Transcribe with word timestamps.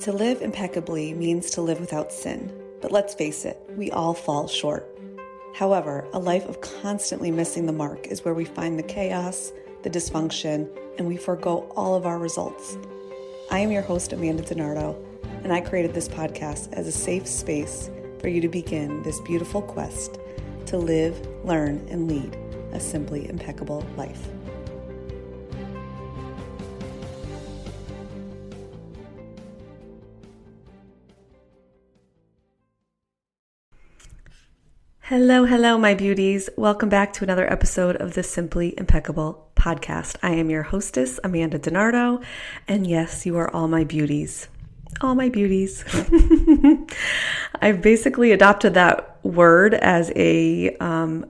To 0.00 0.12
live 0.12 0.40
impeccably 0.40 1.12
means 1.12 1.50
to 1.50 1.60
live 1.60 1.78
without 1.78 2.10
sin, 2.10 2.50
but 2.80 2.90
let's 2.90 3.12
face 3.12 3.44
it, 3.44 3.60
we 3.76 3.90
all 3.90 4.14
fall 4.14 4.48
short. 4.48 4.98
However, 5.54 6.08
a 6.14 6.18
life 6.18 6.48
of 6.48 6.62
constantly 6.62 7.30
missing 7.30 7.66
the 7.66 7.74
mark 7.74 8.06
is 8.06 8.24
where 8.24 8.32
we 8.32 8.46
find 8.46 8.78
the 8.78 8.82
chaos, 8.82 9.52
the 9.82 9.90
dysfunction, 9.90 10.70
and 10.96 11.06
we 11.06 11.18
forego 11.18 11.70
all 11.76 11.94
of 11.94 12.06
our 12.06 12.18
results. 12.18 12.78
I 13.50 13.58
am 13.58 13.70
your 13.70 13.82
host, 13.82 14.14
Amanda 14.14 14.42
DiNardo, 14.42 14.96
and 15.44 15.52
I 15.52 15.60
created 15.60 15.92
this 15.92 16.08
podcast 16.08 16.72
as 16.72 16.86
a 16.86 16.92
safe 16.92 17.26
space 17.26 17.90
for 18.20 18.28
you 18.28 18.40
to 18.40 18.48
begin 18.48 19.02
this 19.02 19.20
beautiful 19.20 19.60
quest 19.60 20.18
to 20.64 20.78
live, 20.78 21.28
learn, 21.44 21.86
and 21.90 22.08
lead 22.08 22.38
a 22.72 22.80
simply 22.80 23.28
impeccable 23.28 23.84
life. 23.98 24.28
Hello, 35.10 35.44
hello, 35.44 35.76
my 35.76 35.94
beauties. 35.94 36.48
Welcome 36.56 36.88
back 36.88 37.12
to 37.14 37.24
another 37.24 37.52
episode 37.52 37.96
of 37.96 38.14
the 38.14 38.22
Simply 38.22 38.78
Impeccable 38.78 39.44
podcast. 39.56 40.14
I 40.22 40.34
am 40.34 40.50
your 40.50 40.62
hostess, 40.62 41.18
Amanda 41.24 41.58
DiNardo, 41.58 42.22
and 42.68 42.86
yes, 42.86 43.26
you 43.26 43.36
are 43.36 43.52
all 43.52 43.66
my 43.66 43.82
beauties. 43.82 44.46
All 45.00 45.16
my 45.16 45.28
beauties. 45.28 45.84
I've 47.60 47.82
basically 47.82 48.30
adopted 48.30 48.74
that 48.74 49.18
word 49.24 49.74
as 49.74 50.12
a 50.14 50.76
um, 50.76 51.28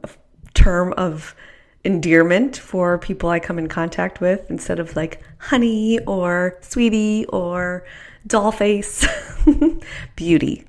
term 0.52 0.92
of 0.98 1.34
endearment 1.82 2.58
for 2.58 2.98
people 2.98 3.30
I 3.30 3.40
come 3.40 3.58
in 3.58 3.68
contact 3.68 4.20
with 4.20 4.50
instead 4.50 4.78
of 4.78 4.94
like 4.94 5.22
honey 5.38 6.00
or 6.00 6.58
sweetie 6.60 7.24
or 7.30 7.86
doll 8.26 8.52
face. 8.52 9.06
Beauty. 10.16 10.66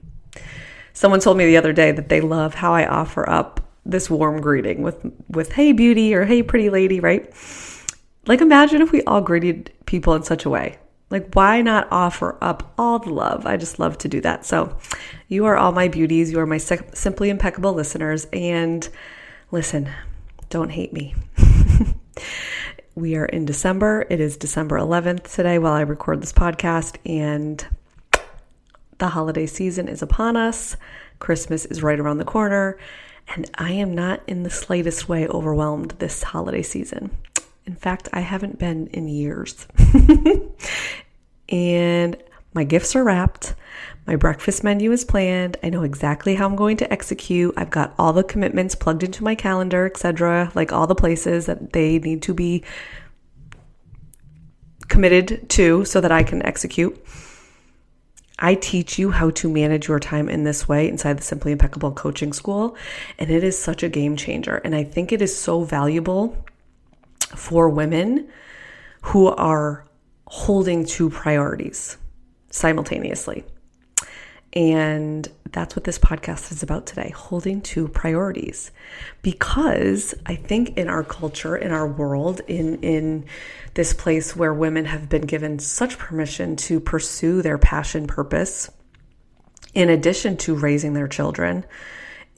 Someone 1.01 1.19
told 1.19 1.35
me 1.35 1.47
the 1.47 1.57
other 1.57 1.73
day 1.73 1.91
that 1.91 2.09
they 2.09 2.21
love 2.21 2.53
how 2.53 2.75
I 2.75 2.85
offer 2.85 3.27
up 3.27 3.59
this 3.83 4.07
warm 4.07 4.39
greeting 4.39 4.83
with 4.83 5.03
with 5.29 5.53
hey 5.53 5.71
beauty 5.71 6.13
or 6.13 6.25
hey 6.25 6.43
pretty 6.43 6.69
lady, 6.69 6.99
right? 6.99 7.27
Like 8.27 8.39
imagine 8.39 8.83
if 8.83 8.91
we 8.91 9.01
all 9.05 9.19
greeted 9.19 9.73
people 9.87 10.13
in 10.13 10.21
such 10.21 10.45
a 10.45 10.49
way. 10.51 10.77
Like 11.09 11.33
why 11.33 11.63
not 11.63 11.87
offer 11.89 12.37
up 12.39 12.71
all 12.77 12.99
the 12.99 13.11
love? 13.11 13.47
I 13.47 13.57
just 13.57 13.79
love 13.79 13.97
to 13.97 14.07
do 14.07 14.21
that. 14.21 14.45
So, 14.45 14.77
you 15.27 15.45
are 15.45 15.57
all 15.57 15.71
my 15.71 15.87
beauties, 15.87 16.31
you 16.31 16.39
are 16.39 16.45
my 16.45 16.59
simply 16.59 17.31
impeccable 17.31 17.73
listeners 17.73 18.27
and 18.31 18.87
listen, 19.49 19.89
don't 20.51 20.69
hate 20.69 20.93
me. 20.93 21.15
we 22.93 23.15
are 23.15 23.25
in 23.25 23.45
December. 23.45 24.05
It 24.11 24.19
is 24.19 24.37
December 24.37 24.77
11th 24.77 25.33
today 25.33 25.57
while 25.57 25.73
I 25.73 25.81
record 25.81 26.21
this 26.21 26.31
podcast 26.31 26.97
and 27.07 27.65
the 29.01 29.09
holiday 29.09 29.47
season 29.47 29.89
is 29.89 30.01
upon 30.01 30.37
us, 30.37 30.77
Christmas 31.19 31.65
is 31.65 31.83
right 31.83 31.99
around 31.99 32.19
the 32.19 32.23
corner, 32.23 32.77
and 33.35 33.49
I 33.55 33.71
am 33.71 33.93
not 33.93 34.21
in 34.27 34.43
the 34.43 34.49
slightest 34.49 35.09
way 35.09 35.27
overwhelmed 35.27 35.95
this 35.99 36.23
holiday 36.23 36.61
season. 36.61 37.11
In 37.65 37.75
fact, 37.75 38.07
I 38.13 38.21
haven't 38.21 38.59
been 38.59 38.87
in 38.87 39.07
years. 39.07 39.67
and 41.49 42.15
my 42.53 42.63
gifts 42.63 42.95
are 42.95 43.03
wrapped. 43.03 43.55
My 44.05 44.15
breakfast 44.15 44.63
menu 44.63 44.91
is 44.91 45.03
planned. 45.03 45.57
I 45.63 45.69
know 45.69 45.81
exactly 45.81 46.35
how 46.35 46.45
I'm 46.45 46.55
going 46.55 46.77
to 46.77 46.93
execute. 46.93 47.55
I've 47.57 47.69
got 47.71 47.95
all 47.97 48.13
the 48.13 48.23
commitments 48.23 48.75
plugged 48.75 49.03
into 49.03 49.23
my 49.23 49.33
calendar, 49.33 49.85
etc., 49.85 50.51
like 50.53 50.71
all 50.71 50.85
the 50.85 50.95
places 50.95 51.47
that 51.47 51.73
they 51.73 51.97
need 51.97 52.21
to 52.23 52.35
be 52.35 52.63
committed 54.89 55.49
to 55.49 55.85
so 55.85 56.01
that 56.01 56.11
I 56.11 56.21
can 56.21 56.45
execute. 56.45 57.03
I 58.41 58.55
teach 58.55 58.97
you 58.97 59.11
how 59.11 59.29
to 59.29 59.49
manage 59.49 59.87
your 59.87 59.99
time 59.99 60.27
in 60.27 60.43
this 60.43 60.67
way 60.67 60.89
inside 60.89 61.19
the 61.19 61.23
Simply 61.23 61.51
Impeccable 61.51 61.91
Coaching 61.91 62.33
School. 62.33 62.75
And 63.19 63.29
it 63.29 63.43
is 63.43 63.57
such 63.57 63.83
a 63.83 63.89
game 63.89 64.15
changer. 64.17 64.55
And 64.57 64.75
I 64.75 64.83
think 64.83 65.11
it 65.11 65.21
is 65.21 65.37
so 65.37 65.63
valuable 65.63 66.35
for 67.35 67.69
women 67.69 68.27
who 69.03 69.27
are 69.27 69.85
holding 70.25 70.85
two 70.85 71.09
priorities 71.11 71.97
simultaneously. 72.49 73.45
And 74.53 75.27
that's 75.51 75.75
what 75.75 75.85
this 75.85 75.99
podcast 75.99 76.51
is 76.51 76.63
about 76.63 76.85
today 76.85 77.11
holding 77.15 77.61
two 77.61 77.87
priorities. 77.87 78.71
Because 79.21 80.13
I 80.25 80.35
think 80.35 80.77
in 80.77 80.89
our 80.89 81.03
culture, 81.03 81.55
in 81.55 81.71
our 81.71 81.87
world, 81.87 82.41
in, 82.47 82.81
in 82.81 83.25
this 83.73 83.93
place 83.93 84.35
where 84.35 84.53
women 84.53 84.85
have 84.85 85.09
been 85.09 85.23
given 85.23 85.59
such 85.59 85.97
permission 85.97 86.55
to 86.57 86.79
pursue 86.79 87.41
their 87.41 87.57
passion 87.57 88.07
purpose, 88.07 88.69
in 89.73 89.89
addition 89.89 90.35
to 90.37 90.55
raising 90.55 90.93
their 90.93 91.07
children, 91.07 91.65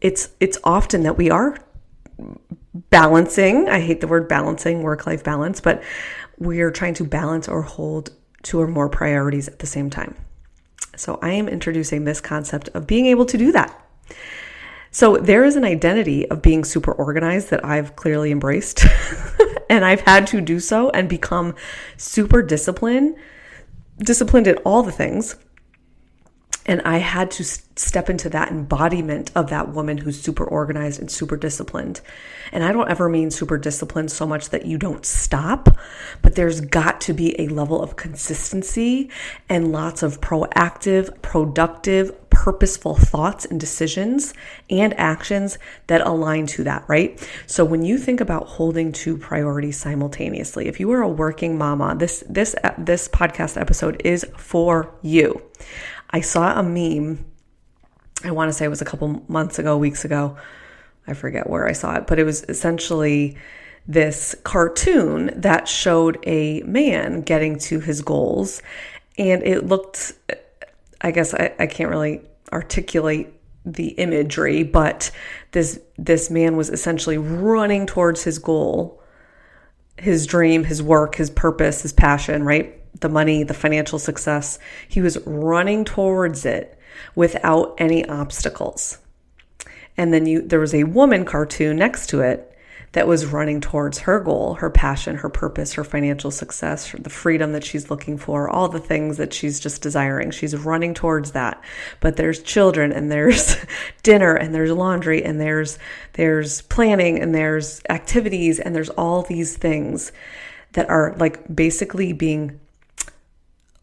it's 0.01 0.29
it's 0.39 0.57
often 0.63 1.03
that 1.03 1.17
we 1.17 1.31
are 1.31 1.57
balancing. 2.89 3.69
I 3.69 3.79
hate 3.79 4.01
the 4.01 4.07
word 4.07 4.27
balancing, 4.27 4.83
work 4.83 5.07
life 5.07 5.23
balance, 5.23 5.61
but 5.61 5.81
we 6.37 6.61
are 6.61 6.71
trying 6.71 6.93
to 6.95 7.03
balance 7.03 7.47
or 7.47 7.61
hold 7.61 8.11
two 8.43 8.59
or 8.59 8.67
more 8.67 8.89
priorities 8.89 9.47
at 9.47 9.59
the 9.59 9.65
same 9.65 9.89
time. 9.89 10.15
So 10.95 11.19
I 11.21 11.31
am 11.31 11.47
introducing 11.47 12.03
this 12.03 12.21
concept 12.21 12.69
of 12.69 12.87
being 12.87 13.07
able 13.07 13.25
to 13.25 13.37
do 13.37 13.51
that. 13.51 13.79
So 14.91 15.17
there 15.17 15.43
is 15.43 15.55
an 15.55 15.63
identity 15.63 16.29
of 16.29 16.43
being 16.43 16.63
super 16.63 16.91
organized 16.91 17.49
that 17.49 17.65
I've 17.65 17.95
clearly 17.95 18.31
embraced. 18.31 18.85
and 19.69 19.83
I've 19.83 20.01
had 20.01 20.27
to 20.27 20.39
do 20.39 20.59
so 20.59 20.91
and 20.91 21.09
become 21.09 21.55
super 21.97 22.43
disciplined, 22.43 23.15
disciplined 23.97 24.47
at 24.47 24.61
all 24.63 24.83
the 24.83 24.91
things. 24.91 25.35
And 26.65 26.81
I 26.83 26.97
had 26.97 27.29
to 27.31 27.43
step 27.43 28.09
into 28.09 28.29
that 28.29 28.49
embodiment 28.49 29.31
of 29.35 29.49
that 29.49 29.69
woman 29.73 29.97
who's 29.97 30.21
super 30.21 30.45
organized 30.45 30.99
and 30.99 31.11
super 31.11 31.35
disciplined. 31.35 32.01
And 32.51 32.63
I 32.63 32.71
don't 32.71 32.89
ever 32.89 33.09
mean 33.09 33.31
super 33.31 33.57
disciplined 33.57 34.11
so 34.11 34.27
much 34.27 34.49
that 34.49 34.65
you 34.65 34.77
don't 34.77 35.05
stop, 35.05 35.69
but 36.21 36.35
there's 36.35 36.61
got 36.61 37.01
to 37.01 37.13
be 37.13 37.39
a 37.39 37.47
level 37.47 37.81
of 37.81 37.95
consistency 37.95 39.09
and 39.49 39.71
lots 39.71 40.03
of 40.03 40.21
proactive, 40.21 41.21
productive, 41.21 42.15
purposeful 42.29 42.95
thoughts 42.95 43.45
and 43.45 43.59
decisions 43.59 44.33
and 44.69 44.93
actions 44.99 45.57
that 45.87 46.01
align 46.01 46.45
to 46.47 46.63
that, 46.63 46.83
right? 46.87 47.27
So 47.47 47.63
when 47.63 47.83
you 47.83 47.97
think 47.97 48.21
about 48.21 48.47
holding 48.47 48.91
two 48.91 49.17
priorities 49.17 49.77
simultaneously, 49.77 50.67
if 50.67 50.79
you 50.79 50.91
are 50.91 51.01
a 51.01 51.09
working 51.09 51.57
mama, 51.57 51.95
this 51.97 52.23
this 52.29 52.55
uh, 52.63 52.73
this 52.77 53.07
podcast 53.07 53.59
episode 53.59 54.01
is 54.03 54.25
for 54.37 54.93
you. 55.01 55.41
I 56.13 56.21
saw 56.21 56.57
a 56.57 56.63
meme 56.63 57.25
I 58.23 58.31
want 58.31 58.49
to 58.49 58.53
say 58.53 58.65
it 58.65 58.69
was 58.69 58.81
a 58.81 58.85
couple 58.85 59.23
months 59.27 59.59
ago, 59.59 59.77
weeks 59.77 60.05
ago. 60.05 60.37
I 61.07 61.13
forget 61.13 61.49
where 61.49 61.67
I 61.67 61.73
saw 61.73 61.95
it, 61.95 62.07
but 62.07 62.19
it 62.19 62.23
was 62.23 62.43
essentially 62.47 63.37
this 63.85 64.33
cartoon 64.43 65.31
that 65.35 65.67
showed 65.67 66.17
a 66.23 66.61
man 66.61 67.21
getting 67.21 67.59
to 67.59 67.81
his 67.81 68.01
goals. 68.01 68.61
And 69.17 69.43
it 69.43 69.65
looked, 69.65 70.13
I 71.01 71.11
guess 71.11 71.33
I, 71.33 71.53
I 71.59 71.67
can't 71.67 71.89
really 71.89 72.21
articulate 72.51 73.33
the 73.65 73.89
imagery, 73.89 74.63
but 74.63 75.11
this 75.51 75.79
this 75.97 76.29
man 76.29 76.57
was 76.57 76.69
essentially 76.69 77.17
running 77.17 77.85
towards 77.85 78.23
his 78.23 78.37
goal, 78.37 79.01
his 79.97 80.25
dream, 80.25 80.65
his 80.65 80.81
work, 80.81 81.15
his 81.15 81.29
purpose, 81.29 81.81
his 81.81 81.93
passion, 81.93 82.43
right? 82.43 82.82
The 82.99 83.09
money, 83.09 83.43
the 83.43 83.53
financial 83.53 83.99
success. 83.99 84.59
He 84.87 85.01
was 85.01 85.17
running 85.25 85.85
towards 85.85 86.45
it 86.45 86.77
without 87.15 87.75
any 87.77 88.07
obstacles. 88.07 88.99
And 89.97 90.13
then 90.13 90.25
you 90.25 90.41
there 90.41 90.59
was 90.59 90.73
a 90.73 90.85
woman 90.85 91.25
cartoon 91.25 91.77
next 91.77 92.07
to 92.07 92.21
it 92.21 92.49
that 92.93 93.07
was 93.07 93.25
running 93.25 93.59
towards 93.59 93.99
her 93.99 94.19
goal, 94.19 94.53
her 94.55 94.69
passion, 94.69 95.17
her 95.17 95.29
purpose, 95.29 95.73
her 95.73 95.83
financial 95.83 96.29
success, 96.29 96.91
the 96.91 97.09
freedom 97.09 97.51
that 97.51 97.63
she's 97.63 97.89
looking 97.89 98.19
for, 98.19 98.47
all 98.47 98.69
the 98.69 98.79
things 98.79 99.17
that 99.17 99.33
she's 99.33 99.59
just 99.59 99.81
desiring. 99.81 100.29
She's 100.29 100.55
running 100.55 100.93
towards 100.93 101.31
that. 101.31 101.61
But 101.99 102.17
there's 102.17 102.41
children 102.41 102.91
and 102.91 103.11
there's 103.11 103.57
dinner 104.03 104.35
and 104.35 104.53
there's 104.53 104.71
laundry 104.71 105.23
and 105.23 105.41
there's 105.41 105.79
there's 106.13 106.61
planning 106.61 107.19
and 107.19 107.33
there's 107.33 107.81
activities 107.89 108.59
and 108.59 108.75
there's 108.75 108.91
all 108.91 109.23
these 109.23 109.57
things 109.57 110.11
that 110.73 110.89
are 110.89 111.15
like 111.17 111.53
basically 111.53 112.13
being 112.13 112.59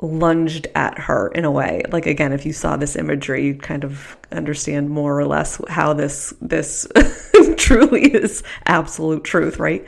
lunged 0.02 0.66
at 0.74 0.98
her 0.98 1.28
in 1.28 1.44
a 1.44 1.50
way. 1.50 1.82
Like 1.90 2.06
again, 2.06 2.32
if 2.32 2.46
you 2.46 2.52
saw 2.52 2.76
this 2.76 2.96
imagery, 2.96 3.46
you'd 3.46 3.62
kind 3.62 3.84
of 3.84 4.16
understand 4.32 4.90
more 4.90 5.18
or 5.18 5.26
less 5.26 5.60
how 5.68 5.92
this 5.92 6.32
this 6.40 6.86
truly 7.56 8.12
is 8.12 8.42
absolute 8.66 9.24
truth, 9.24 9.58
right? 9.58 9.86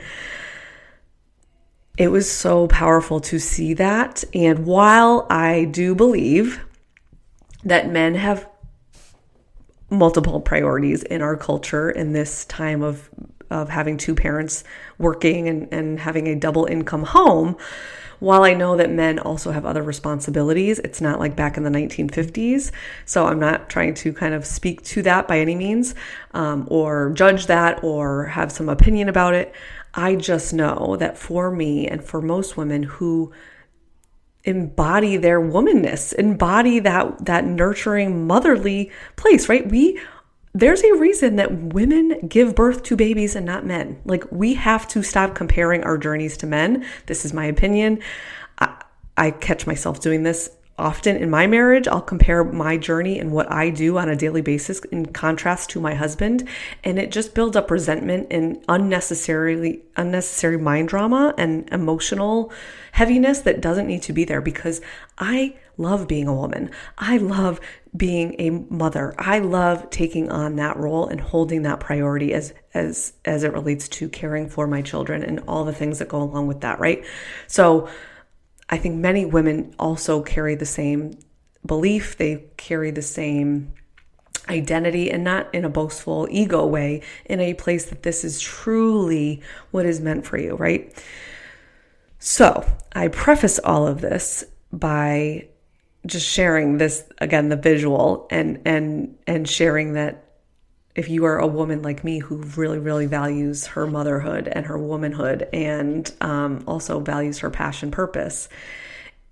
It 1.97 2.07
was 2.07 2.31
so 2.31 2.67
powerful 2.67 3.19
to 3.21 3.39
see 3.39 3.73
that. 3.75 4.23
And 4.33 4.65
while 4.65 5.27
I 5.29 5.65
do 5.65 5.93
believe 5.93 6.63
that 7.63 7.89
men 7.89 8.15
have 8.15 8.47
multiple 9.89 10.41
priorities 10.41 11.03
in 11.03 11.21
our 11.21 11.37
culture 11.37 11.89
in 11.89 12.13
this 12.13 12.45
time 12.45 12.81
of 12.81 13.09
of 13.51 13.69
having 13.69 13.97
two 13.97 14.15
parents 14.15 14.63
working 14.97 15.47
and, 15.47 15.71
and 15.71 15.99
having 15.99 16.27
a 16.27 16.35
double 16.35 16.65
income 16.65 17.03
home, 17.03 17.55
while 18.23 18.45
I 18.45 18.53
know 18.53 18.77
that 18.77 18.89
men 18.89 19.19
also 19.19 19.51
have 19.51 19.65
other 19.65 19.83
responsibilities, 19.83 20.79
it's 20.79 21.01
not 21.01 21.19
like 21.19 21.35
back 21.35 21.57
in 21.57 21.63
the 21.63 21.69
1950s. 21.69 22.71
So 23.03 23.25
I'm 23.25 23.37
not 23.37 23.69
trying 23.69 23.95
to 23.95 24.13
kind 24.13 24.33
of 24.33 24.45
speak 24.45 24.81
to 24.83 25.01
that 25.01 25.27
by 25.27 25.39
any 25.39 25.55
means 25.55 25.93
um, 26.33 26.65
or 26.71 27.11
judge 27.11 27.47
that 27.47 27.83
or 27.83 28.27
have 28.27 28.49
some 28.49 28.69
opinion 28.69 29.09
about 29.09 29.33
it. 29.33 29.53
I 29.93 30.15
just 30.15 30.53
know 30.53 30.95
that 31.01 31.17
for 31.17 31.51
me 31.51 31.85
and 31.85 32.01
for 32.01 32.21
most 32.21 32.55
women 32.55 32.83
who 32.83 33.33
embody 34.45 35.17
their 35.17 35.41
womanness, 35.41 36.13
embody 36.13 36.79
that 36.79 37.25
that 37.25 37.45
nurturing 37.45 38.25
motherly 38.25 38.89
place, 39.17 39.49
right? 39.49 39.67
We 39.67 39.99
there's 40.53 40.83
a 40.83 40.95
reason 40.95 41.35
that 41.37 41.73
women 41.73 42.27
give 42.27 42.55
birth 42.55 42.83
to 42.83 42.95
babies 42.95 43.35
and 43.35 43.45
not 43.45 43.65
men. 43.65 43.99
Like 44.05 44.31
we 44.31 44.53
have 44.53 44.87
to 44.89 45.01
stop 45.01 45.33
comparing 45.33 45.83
our 45.83 45.97
journeys 45.97 46.37
to 46.37 46.47
men. 46.47 46.85
This 47.07 47.25
is 47.25 47.33
my 47.33 47.45
opinion. 47.45 47.99
I, 48.59 48.81
I 49.17 49.31
catch 49.31 49.65
myself 49.65 49.99
doing 49.99 50.23
this 50.23 50.49
often 50.77 51.15
in 51.15 51.29
my 51.29 51.45
marriage 51.45 51.87
i'll 51.87 52.01
compare 52.01 52.43
my 52.43 52.77
journey 52.77 53.19
and 53.19 53.31
what 53.31 53.51
i 53.51 53.69
do 53.69 53.97
on 53.97 54.09
a 54.09 54.15
daily 54.15 54.41
basis 54.41 54.79
in 54.85 55.05
contrast 55.07 55.69
to 55.69 55.79
my 55.79 55.93
husband. 55.93 56.47
And 56.83 56.99
it 56.99 57.11
just 57.11 57.33
builds 57.35 57.55
up 57.55 57.69
resentment 57.69 58.27
and 58.31 58.63
unnecessarily 58.67 59.81
unnecessary 59.95 60.57
mind 60.57 60.89
drama 60.89 61.33
and 61.37 61.67
emotional 61.71 62.51
heaviness 62.93 63.41
that 63.41 63.61
doesn't 63.61 63.87
need 63.87 64.01
to 64.03 64.13
be 64.13 64.23
there 64.23 64.41
because 64.41 64.81
i 65.17 65.55
love 65.77 66.07
being 66.07 66.27
a 66.27 66.33
woman. 66.33 66.69
I 66.97 67.17
love 67.17 67.59
being 67.95 68.35
a 68.39 68.49
mother. 68.51 69.13
I 69.17 69.39
love 69.39 69.89
taking 69.89 70.31
on 70.31 70.55
that 70.57 70.77
role 70.77 71.07
and 71.07 71.19
holding 71.19 71.63
that 71.63 71.79
priority 71.79 72.33
as 72.33 72.53
as 72.73 73.13
as 73.25 73.43
it 73.43 73.53
relates 73.53 73.87
to 73.87 74.09
caring 74.09 74.49
for 74.49 74.67
my 74.67 74.81
children 74.81 75.23
and 75.23 75.39
all 75.47 75.63
the 75.63 75.73
things 75.73 75.99
that 75.99 76.09
go 76.09 76.21
along 76.21 76.47
with 76.47 76.61
that 76.61 76.79
right? 76.79 77.03
So 77.47 77.89
I 78.69 78.77
think 78.77 78.95
many 78.95 79.25
women 79.25 79.75
also 79.77 80.21
carry 80.21 80.55
the 80.55 80.65
same 80.65 81.17
belief, 81.65 82.17
they 82.17 82.45
carry 82.57 82.91
the 82.91 83.01
same 83.01 83.73
identity 84.49 85.09
and 85.09 85.23
not 85.23 85.53
in 85.53 85.63
a 85.63 85.69
boastful 85.69 86.27
ego 86.29 86.65
way, 86.65 87.01
in 87.25 87.39
a 87.39 87.53
place 87.53 87.85
that 87.85 88.03
this 88.03 88.23
is 88.23 88.41
truly 88.41 89.41
what 89.71 89.85
is 89.85 89.99
meant 89.99 90.25
for 90.25 90.37
you, 90.37 90.55
right? 90.55 90.93
So 92.19 92.65
I 92.93 93.09
preface 93.09 93.59
all 93.59 93.87
of 93.87 94.01
this 94.01 94.43
by 94.71 95.47
just 96.05 96.27
sharing 96.27 96.77
this 96.77 97.05
again 97.19 97.49
the 97.49 97.55
visual 97.55 98.27
and 98.29 98.61
and 98.65 99.17
and 99.25 99.47
sharing 99.47 99.93
that 99.93 100.22
if 100.95 101.09
you 101.09 101.25
are 101.25 101.39
a 101.39 101.47
woman 101.47 101.81
like 101.81 102.03
me 102.03 102.19
who 102.19 102.37
really, 102.37 102.79
really 102.79 103.07
values 103.07 103.67
her 103.67 103.87
motherhood 103.87 104.47
and 104.47 104.65
her 104.67 104.77
womanhood 104.77 105.47
and 105.51 106.11
um, 106.21 106.63
also 106.67 106.99
values 106.99 107.39
her 107.39 107.49
passion 107.49 107.89
purpose, 107.89 108.47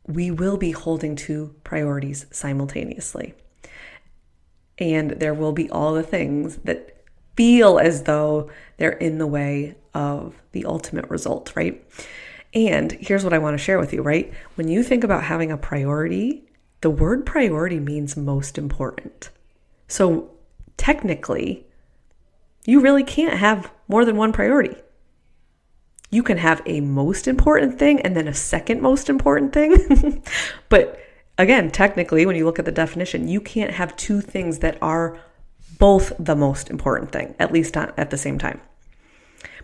we 0.07 0.31
will 0.31 0.57
be 0.57 0.71
holding 0.71 1.15
two 1.15 1.53
priorities 1.63 2.25
simultaneously. 2.31 3.33
And 4.79 5.11
there 5.11 5.35
will 5.35 5.51
be 5.51 5.69
all 5.69 5.93
the 5.93 6.03
things 6.03 6.57
that 6.57 7.05
feel 7.35 7.77
as 7.77 8.03
though 8.03 8.49
they're 8.77 8.91
in 8.91 9.19
the 9.19 9.27
way 9.27 9.75
of 9.93 10.33
the 10.53 10.65
ultimate 10.65 11.09
result, 11.09 11.53
right? 11.55 11.83
And 12.53 12.91
here's 12.91 13.23
what 13.23 13.33
I 13.33 13.37
want 13.37 13.53
to 13.53 13.63
share 13.63 13.79
with 13.79 13.93
you, 13.93 14.01
right? 14.01 14.33
When 14.55 14.67
you 14.67 14.83
think 14.83 15.03
about 15.03 15.23
having 15.23 15.51
a 15.51 15.57
priority, 15.57 16.43
the 16.81 16.89
word 16.89 17.25
priority 17.25 17.79
means 17.79 18.17
most 18.17 18.57
important. 18.57 19.29
So 19.87 20.31
technically, 20.81 21.63
you 22.65 22.79
really 22.79 23.03
can't 23.03 23.37
have 23.37 23.71
more 23.87 24.03
than 24.03 24.17
one 24.17 24.33
priority. 24.33 24.75
You 26.09 26.23
can 26.23 26.37
have 26.37 26.59
a 26.65 26.81
most 26.81 27.27
important 27.27 27.77
thing 27.77 28.01
and 28.01 28.17
then 28.17 28.27
a 28.27 28.33
second 28.33 28.81
most 28.81 29.07
important 29.07 29.53
thing. 29.53 30.23
but 30.69 30.99
again, 31.37 31.69
technically, 31.69 32.25
when 32.25 32.35
you 32.35 32.45
look 32.45 32.57
at 32.57 32.65
the 32.65 32.71
definition, 32.71 33.27
you 33.27 33.39
can't 33.39 33.73
have 33.73 33.95
two 33.95 34.21
things 34.21 34.57
that 34.59 34.79
are 34.81 35.19
both 35.77 36.13
the 36.17 36.35
most 36.35 36.71
important 36.71 37.11
thing, 37.11 37.35
at 37.37 37.53
least 37.53 37.77
at 37.77 38.09
the 38.09 38.17
same 38.17 38.39
time. 38.39 38.59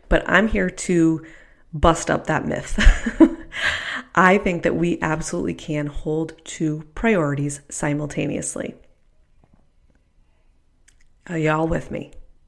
But 0.09 0.23
I'm 0.29 0.47
here 0.47 0.69
to 0.69 1.25
bust 1.73 2.11
up 2.11 2.27
that 2.27 2.45
myth. 2.45 2.77
I 4.15 4.37
think 4.37 4.61
that 4.61 4.75
we 4.75 4.99
absolutely 5.01 5.55
can 5.55 5.87
hold 5.87 6.33
two 6.43 6.83
priorities 6.93 7.61
simultaneously. 7.69 8.75
Are 11.29 11.38
y'all 11.38 11.68
with 11.68 11.91
me? 11.91 12.12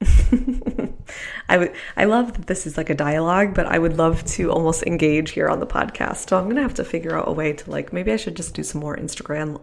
I 1.48 1.58
would 1.58 1.72
I 1.96 2.04
love 2.04 2.32
that 2.34 2.46
this 2.46 2.66
is 2.66 2.76
like 2.76 2.88
a 2.88 2.94
dialogue, 2.94 3.54
but 3.54 3.66
I 3.66 3.78
would 3.78 3.98
love 3.98 4.24
to 4.36 4.50
almost 4.50 4.82
engage 4.84 5.32
here 5.32 5.48
on 5.48 5.60
the 5.60 5.66
podcast. 5.66 6.30
So 6.30 6.38
I'm 6.38 6.48
gonna 6.48 6.62
have 6.62 6.74
to 6.74 6.84
figure 6.84 7.16
out 7.16 7.28
a 7.28 7.32
way 7.32 7.52
to 7.52 7.70
like 7.70 7.92
maybe 7.92 8.12
I 8.12 8.16
should 8.16 8.36
just 8.36 8.54
do 8.54 8.62
some 8.62 8.80
more 8.80 8.96
Instagram 8.96 9.60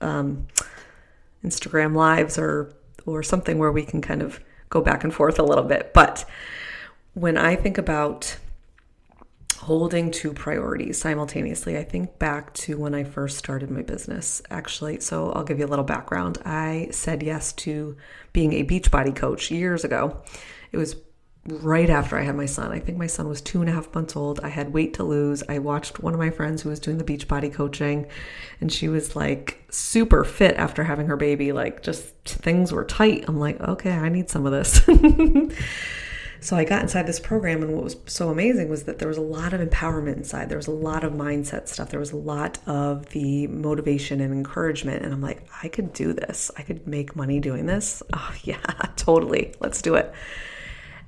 um, 0.00 0.48
Instagram 1.44 1.94
lives 1.94 2.38
or 2.38 2.74
or 3.06 3.22
something 3.22 3.58
where 3.58 3.70
we 3.72 3.84
can 3.84 4.00
kind 4.00 4.22
of 4.22 4.40
go 4.70 4.80
back 4.80 5.04
and 5.04 5.14
forth 5.14 5.38
a 5.38 5.44
little 5.44 5.64
bit. 5.64 5.92
But 5.94 6.24
when 7.14 7.36
I 7.36 7.54
think 7.54 7.78
about 7.78 8.36
holding 9.58 10.10
two 10.10 10.32
priorities 10.32 10.98
simultaneously. 10.98 11.76
I 11.76 11.84
think 11.84 12.18
back 12.18 12.54
to 12.54 12.78
when 12.78 12.94
I 12.94 13.04
first 13.04 13.36
started 13.36 13.70
my 13.70 13.82
business, 13.82 14.40
actually. 14.50 15.00
So 15.00 15.32
I'll 15.32 15.44
give 15.44 15.58
you 15.58 15.66
a 15.66 15.68
little 15.68 15.84
background. 15.84 16.38
I 16.44 16.88
said 16.92 17.22
yes 17.22 17.52
to 17.54 17.96
being 18.32 18.52
a 18.52 18.64
Beachbody 18.64 19.14
coach 19.14 19.50
years 19.50 19.84
ago. 19.84 20.22
It 20.70 20.76
was 20.76 20.96
right 21.46 21.90
after 21.90 22.16
I 22.16 22.22
had 22.22 22.36
my 22.36 22.46
son. 22.46 22.72
I 22.72 22.78
think 22.78 22.98
my 22.98 23.06
son 23.06 23.28
was 23.28 23.40
two 23.40 23.60
and 23.60 23.68
a 23.68 23.72
half 23.72 23.92
months 23.94 24.14
old. 24.14 24.38
I 24.40 24.48
had 24.48 24.72
weight 24.72 24.94
to 24.94 25.04
lose. 25.04 25.42
I 25.48 25.58
watched 25.58 26.00
one 26.00 26.14
of 26.14 26.20
my 26.20 26.30
friends 26.30 26.62
who 26.62 26.68
was 26.68 26.78
doing 26.78 26.98
the 26.98 27.04
Beachbody 27.04 27.52
coaching, 27.52 28.06
and 28.60 28.72
she 28.72 28.88
was 28.88 29.16
like 29.16 29.64
super 29.70 30.24
fit 30.24 30.56
after 30.56 30.84
having 30.84 31.06
her 31.06 31.16
baby. 31.16 31.52
Like, 31.52 31.82
just 31.82 32.04
things 32.24 32.70
were 32.72 32.84
tight. 32.84 33.24
I'm 33.26 33.38
like, 33.40 33.60
okay, 33.60 33.92
I 33.92 34.08
need 34.08 34.30
some 34.30 34.46
of 34.46 34.52
this. 34.52 34.80
So 36.40 36.56
I 36.56 36.64
got 36.64 36.82
inside 36.82 37.06
this 37.06 37.18
program, 37.18 37.62
and 37.62 37.74
what 37.74 37.82
was 37.82 37.96
so 38.06 38.30
amazing 38.30 38.68
was 38.68 38.84
that 38.84 38.98
there 38.98 39.08
was 39.08 39.16
a 39.16 39.22
lot 39.22 39.52
of 39.52 39.60
empowerment 39.60 40.16
inside. 40.16 40.48
There 40.48 40.58
was 40.58 40.68
a 40.68 40.72
lot 40.72 41.02
of 41.02 41.12
mindset 41.12 41.66
stuff. 41.68 41.90
There 41.90 41.98
was 41.98 42.12
a 42.12 42.16
lot 42.16 42.58
of 42.66 43.08
the 43.10 43.48
motivation 43.48 44.20
and 44.20 44.32
encouragement. 44.32 45.04
And 45.04 45.12
I'm 45.12 45.20
like, 45.20 45.48
I 45.62 45.68
could 45.68 45.92
do 45.92 46.12
this. 46.12 46.50
I 46.56 46.62
could 46.62 46.86
make 46.86 47.16
money 47.16 47.40
doing 47.40 47.66
this. 47.66 48.02
Oh, 48.20 48.34
yeah, 48.42 48.56
totally. 48.96 49.54
Let's 49.60 49.80
do 49.80 49.94
it. 49.94 50.12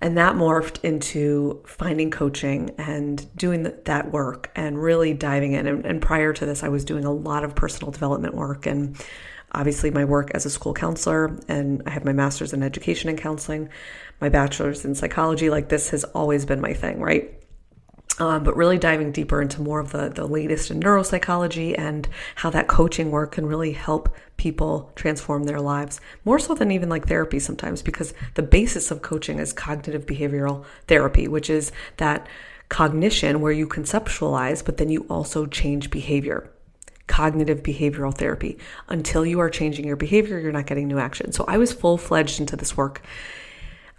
And 0.00 0.17
that 0.17 0.37
morphed 0.37 0.82
into 0.85 1.61
finding 1.67 2.11
coaching 2.11 2.71
and 2.79 3.27
doing 3.37 3.65
that 3.85 4.12
work 4.12 4.50
and 4.55 4.81
really 4.81 5.12
diving 5.12 5.53
in. 5.53 5.67
And, 5.67 5.85
and 5.85 6.00
prior 6.00 6.32
to 6.32 6.47
this, 6.47 6.62
I 6.62 6.69
was 6.69 6.85
doing 6.85 7.05
a 7.05 7.12
lot 7.12 7.43
of 7.43 7.55
personal 7.55 7.91
development 7.91 8.35
work 8.35 8.65
and 8.65 8.97
obviously 9.53 9.91
my 9.91 10.05
work 10.05 10.31
as 10.35 10.47
a 10.47 10.51
school 10.51 10.75
counselor. 10.75 11.39
And 11.49 11.83
I 11.87 11.91
have 11.91 12.05
my 12.05 12.13
master's 12.13 12.53
in 12.53 12.63
education 12.63 13.09
and 13.09 13.19
counseling 13.19 13.69
my 14.21 14.29
bachelor's 14.29 14.85
in 14.85 14.95
psychology. 14.95 15.51
Like 15.51 15.69
this 15.69 15.91
has 15.91 16.05
always 16.05 16.45
been 16.45 16.61
my 16.61 16.73
thing, 16.73 17.01
right? 17.01 17.35
Um, 18.19 18.45
but 18.45 18.55
really 18.55 18.77
diving 18.77 19.13
deeper 19.13 19.41
into 19.41 19.63
more 19.63 19.81
of 19.81 19.93
the, 19.93 20.11
the 20.11 20.27
latest 20.27 20.71
in 20.71 20.81
neuropsychology 20.81 21.79
and 21.79 22.07
how 22.35 22.51
that 22.51 22.69
coaching 22.69 23.11
work 23.11 23.33
can 23.33 23.47
really 23.47 23.73
help 23.73 24.15
people 24.37 24.93
transform 24.95 25.45
their 25.45 25.61
lives 25.61 26.01
more 26.27 26.39
so 26.39 26.55
than 26.55 26.71
even 26.71 26.91
like 26.91 27.07
therapy 27.07 27.39
sometimes 27.39 27.81
because 27.81 28.13
the 28.35 28.43
basis 28.43 28.91
of 28.91 29.01
coaching 29.01 29.39
is 29.39 29.55
cognitive 29.55 30.05
behavioral 30.05 30.65
therapy 30.87 31.29
which 31.29 31.49
is 31.49 31.73
that 31.97 32.27
cognition 32.69 33.41
where 33.41 33.53
you 33.53 33.67
conceptualize 33.67 34.65
but 34.65 34.77
then 34.77 34.89
you 34.91 35.07
also 35.09 35.47
change 35.47 35.91
behavior 35.91 36.51
cognitive 37.10 37.62
behavioral 37.62 38.17
therapy 38.17 38.56
until 38.88 39.26
you 39.26 39.40
are 39.40 39.50
changing 39.50 39.84
your 39.84 39.96
behavior 39.96 40.38
you're 40.38 40.52
not 40.52 40.67
getting 40.67 40.86
new 40.86 40.98
action 40.98 41.32
so 41.32 41.44
i 41.48 41.58
was 41.58 41.72
full-fledged 41.72 42.40
into 42.40 42.56
this 42.56 42.76
work 42.76 43.02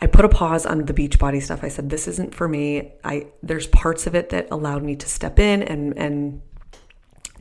I 0.03 0.07
put 0.07 0.25
a 0.25 0.29
pause 0.29 0.65
on 0.65 0.85
the 0.85 0.93
Beachbody 0.93 1.43
stuff. 1.43 1.63
I 1.63 1.67
said, 1.67 1.91
this 1.91 2.07
isn't 2.07 2.33
for 2.33 2.47
me. 2.47 2.93
I 3.03 3.27
there's 3.43 3.67
parts 3.67 4.07
of 4.07 4.15
it 4.15 4.29
that 4.29 4.47
allowed 4.49 4.81
me 4.81 4.95
to 4.95 5.07
step 5.07 5.37
in 5.37 5.61
and 5.61 5.95
and 5.95 6.41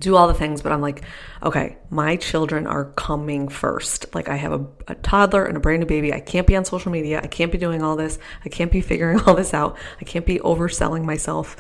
do 0.00 0.16
all 0.16 0.26
the 0.26 0.34
things, 0.34 0.62
but 0.62 0.72
I'm 0.72 0.80
like, 0.80 1.02
okay, 1.42 1.76
my 1.90 2.16
children 2.16 2.66
are 2.66 2.86
coming 2.92 3.48
first. 3.48 4.14
Like 4.14 4.28
I 4.28 4.36
have 4.36 4.52
a, 4.52 4.66
a, 4.88 4.94
toddler 4.96 5.44
and 5.44 5.58
a 5.58 5.60
brand 5.60 5.80
new 5.80 5.86
baby. 5.86 6.12
I 6.12 6.20
can't 6.20 6.46
be 6.46 6.56
on 6.56 6.64
social 6.64 6.90
media. 6.90 7.20
I 7.22 7.26
can't 7.26 7.52
be 7.52 7.58
doing 7.58 7.82
all 7.82 7.96
this. 7.96 8.18
I 8.42 8.48
can't 8.48 8.72
be 8.72 8.80
figuring 8.80 9.20
all 9.26 9.34
this 9.34 9.52
out. 9.52 9.76
I 10.00 10.04
can't 10.04 10.24
be 10.24 10.38
overselling 10.38 11.04
myself 11.04 11.54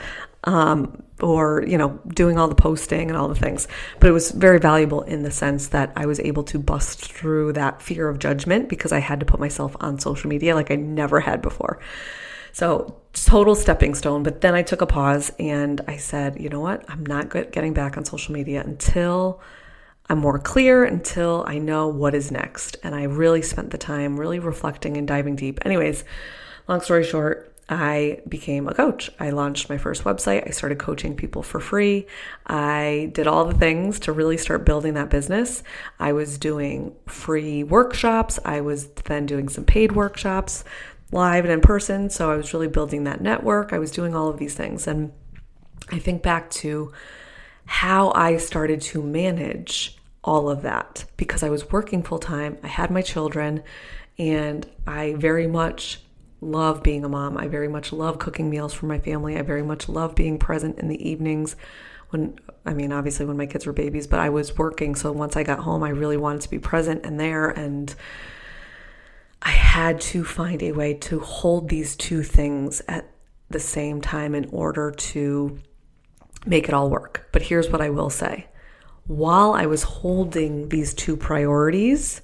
um, 0.44 1.02
or 1.20 1.64
you 1.66 1.76
know 1.76 2.00
doing 2.08 2.38
all 2.38 2.48
the 2.48 2.54
posting 2.54 3.08
and 3.08 3.16
all 3.16 3.28
the 3.28 3.34
things. 3.34 3.68
But 3.98 4.08
it 4.08 4.12
was 4.12 4.30
very 4.30 4.58
valuable 4.58 5.02
in 5.02 5.22
the 5.22 5.30
sense 5.30 5.68
that 5.68 5.92
i 5.96 6.06
was 6.06 6.20
able 6.20 6.42
to 6.44 6.58
bust 6.58 7.12
through 7.12 7.52
that 7.54 7.82
fear 7.82 8.08
of 8.08 8.18
judgment 8.18 8.68
because 8.68 8.92
i 8.92 8.98
had 8.98 9.20
to 9.20 9.26
put 9.26 9.40
myself 9.40 9.76
on 9.80 9.98
social 9.98 10.28
media 10.28 10.54
like 10.54 10.70
i 10.70 10.76
never 10.76 11.20
had 11.20 11.42
before. 11.42 11.80
So 12.52 12.96
total 13.12 13.54
stepping 13.54 13.94
stone. 13.94 14.22
But 14.22 14.40
then 14.40 14.54
i 14.54 14.62
took 14.62 14.80
a 14.80 14.86
pause 14.86 15.32
and 15.38 15.80
i 15.86 15.96
said 15.96 16.40
you 16.40 16.48
know 16.48 16.60
what? 16.60 16.84
I'm 16.88 17.04
not 17.04 17.30
getting 17.30 17.74
back 17.74 17.96
on 17.96 18.04
social 18.04 18.32
media 18.32 18.62
until 18.62 19.40
i'm 20.08 20.18
more 20.18 20.38
clear 20.38 20.84
until 20.84 21.44
i 21.46 21.58
know 21.58 21.88
what 21.88 22.14
is 22.14 22.30
next. 22.30 22.78
And 22.82 22.94
i 22.94 23.02
really 23.02 23.42
spent 23.42 23.70
the 23.70 23.78
time 23.78 24.18
really 24.18 24.38
reflecting 24.38 24.96
and 24.96 25.06
diving 25.06 25.36
deep. 25.36 25.60
Anyways 25.66 26.04
long 26.66 26.80
story 26.80 27.04
short 27.04 27.49
I 27.70 28.20
became 28.28 28.66
a 28.66 28.74
coach. 28.74 29.10
I 29.20 29.30
launched 29.30 29.70
my 29.70 29.78
first 29.78 30.02
website. 30.02 30.46
I 30.46 30.50
started 30.50 30.80
coaching 30.80 31.14
people 31.14 31.44
for 31.44 31.60
free. 31.60 32.08
I 32.44 33.10
did 33.14 33.28
all 33.28 33.44
the 33.44 33.56
things 33.56 34.00
to 34.00 34.12
really 34.12 34.36
start 34.36 34.66
building 34.66 34.94
that 34.94 35.08
business. 35.08 35.62
I 36.00 36.12
was 36.12 36.36
doing 36.36 36.96
free 37.06 37.62
workshops. 37.62 38.40
I 38.44 38.60
was 38.60 38.88
then 39.04 39.24
doing 39.24 39.48
some 39.48 39.64
paid 39.64 39.92
workshops, 39.92 40.64
live 41.12 41.44
and 41.44 41.52
in 41.52 41.60
person. 41.60 42.10
So 42.10 42.32
I 42.32 42.36
was 42.36 42.52
really 42.52 42.66
building 42.66 43.04
that 43.04 43.20
network. 43.20 43.72
I 43.72 43.78
was 43.78 43.92
doing 43.92 44.16
all 44.16 44.28
of 44.28 44.38
these 44.38 44.54
things. 44.54 44.88
And 44.88 45.12
I 45.90 46.00
think 46.00 46.22
back 46.22 46.50
to 46.50 46.92
how 47.66 48.10
I 48.16 48.38
started 48.38 48.80
to 48.80 49.00
manage 49.00 49.96
all 50.24 50.50
of 50.50 50.62
that 50.62 51.04
because 51.16 51.44
I 51.44 51.50
was 51.50 51.70
working 51.70 52.02
full 52.02 52.18
time. 52.18 52.58
I 52.64 52.66
had 52.66 52.90
my 52.90 53.00
children, 53.00 53.62
and 54.18 54.68
I 54.88 55.14
very 55.14 55.46
much 55.46 56.02
love 56.40 56.82
being 56.82 57.04
a 57.04 57.08
mom. 57.08 57.36
I 57.36 57.48
very 57.48 57.68
much 57.68 57.92
love 57.92 58.18
cooking 58.18 58.48
meals 58.50 58.72
for 58.72 58.86
my 58.86 58.98
family. 58.98 59.36
I 59.36 59.42
very 59.42 59.62
much 59.62 59.88
love 59.88 60.14
being 60.14 60.38
present 60.38 60.78
in 60.78 60.88
the 60.88 61.08
evenings 61.08 61.56
when 62.10 62.38
I 62.66 62.74
mean 62.74 62.92
obviously 62.92 63.26
when 63.26 63.36
my 63.36 63.46
kids 63.46 63.66
were 63.66 63.72
babies, 63.72 64.06
but 64.06 64.18
I 64.18 64.28
was 64.30 64.58
working, 64.58 64.94
so 64.94 65.12
once 65.12 65.36
I 65.36 65.42
got 65.42 65.60
home 65.60 65.82
I 65.82 65.90
really 65.90 66.16
wanted 66.16 66.42
to 66.42 66.50
be 66.50 66.58
present 66.58 67.04
and 67.04 67.18
there 67.18 67.48
and 67.48 67.94
I 69.42 69.50
had 69.50 70.00
to 70.02 70.24
find 70.24 70.62
a 70.62 70.72
way 70.72 70.94
to 70.94 71.20
hold 71.20 71.68
these 71.68 71.96
two 71.96 72.22
things 72.22 72.82
at 72.88 73.08
the 73.48 73.60
same 73.60 74.00
time 74.00 74.34
in 74.34 74.48
order 74.52 74.90
to 74.90 75.58
make 76.46 76.68
it 76.68 76.74
all 76.74 76.90
work. 76.90 77.28
But 77.32 77.42
here's 77.42 77.68
what 77.68 77.80
I 77.80 77.90
will 77.90 78.10
say. 78.10 78.46
While 79.06 79.54
I 79.54 79.66
was 79.66 79.82
holding 79.82 80.68
these 80.68 80.94
two 80.94 81.16
priorities, 81.16 82.20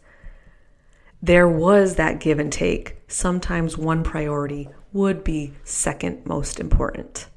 there 1.27 1.49
was 1.49 1.97
that 1.97 2.21
give 2.21 2.39
and 2.39 2.53
take. 2.53 2.97
Sometimes 3.09 3.77
one 3.77 4.05
priority 4.05 4.69
would 4.93 5.25
be 5.25 5.53
second 5.65 6.25
most 6.25 6.61
important. 6.61 7.29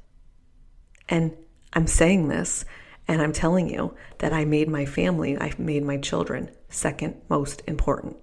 And 1.08 1.36
I'm 1.72 1.88
saying 1.88 2.28
this 2.28 2.64
and 3.08 3.20
I'm 3.20 3.32
telling 3.32 3.68
you 3.68 3.94
that 4.18 4.32
I 4.32 4.44
made 4.44 4.68
my 4.68 4.84
family, 4.84 5.36
I 5.36 5.52
made 5.58 5.84
my 5.84 5.96
children 5.96 6.50
second 6.68 7.20
most 7.28 7.62
important. 7.66 8.16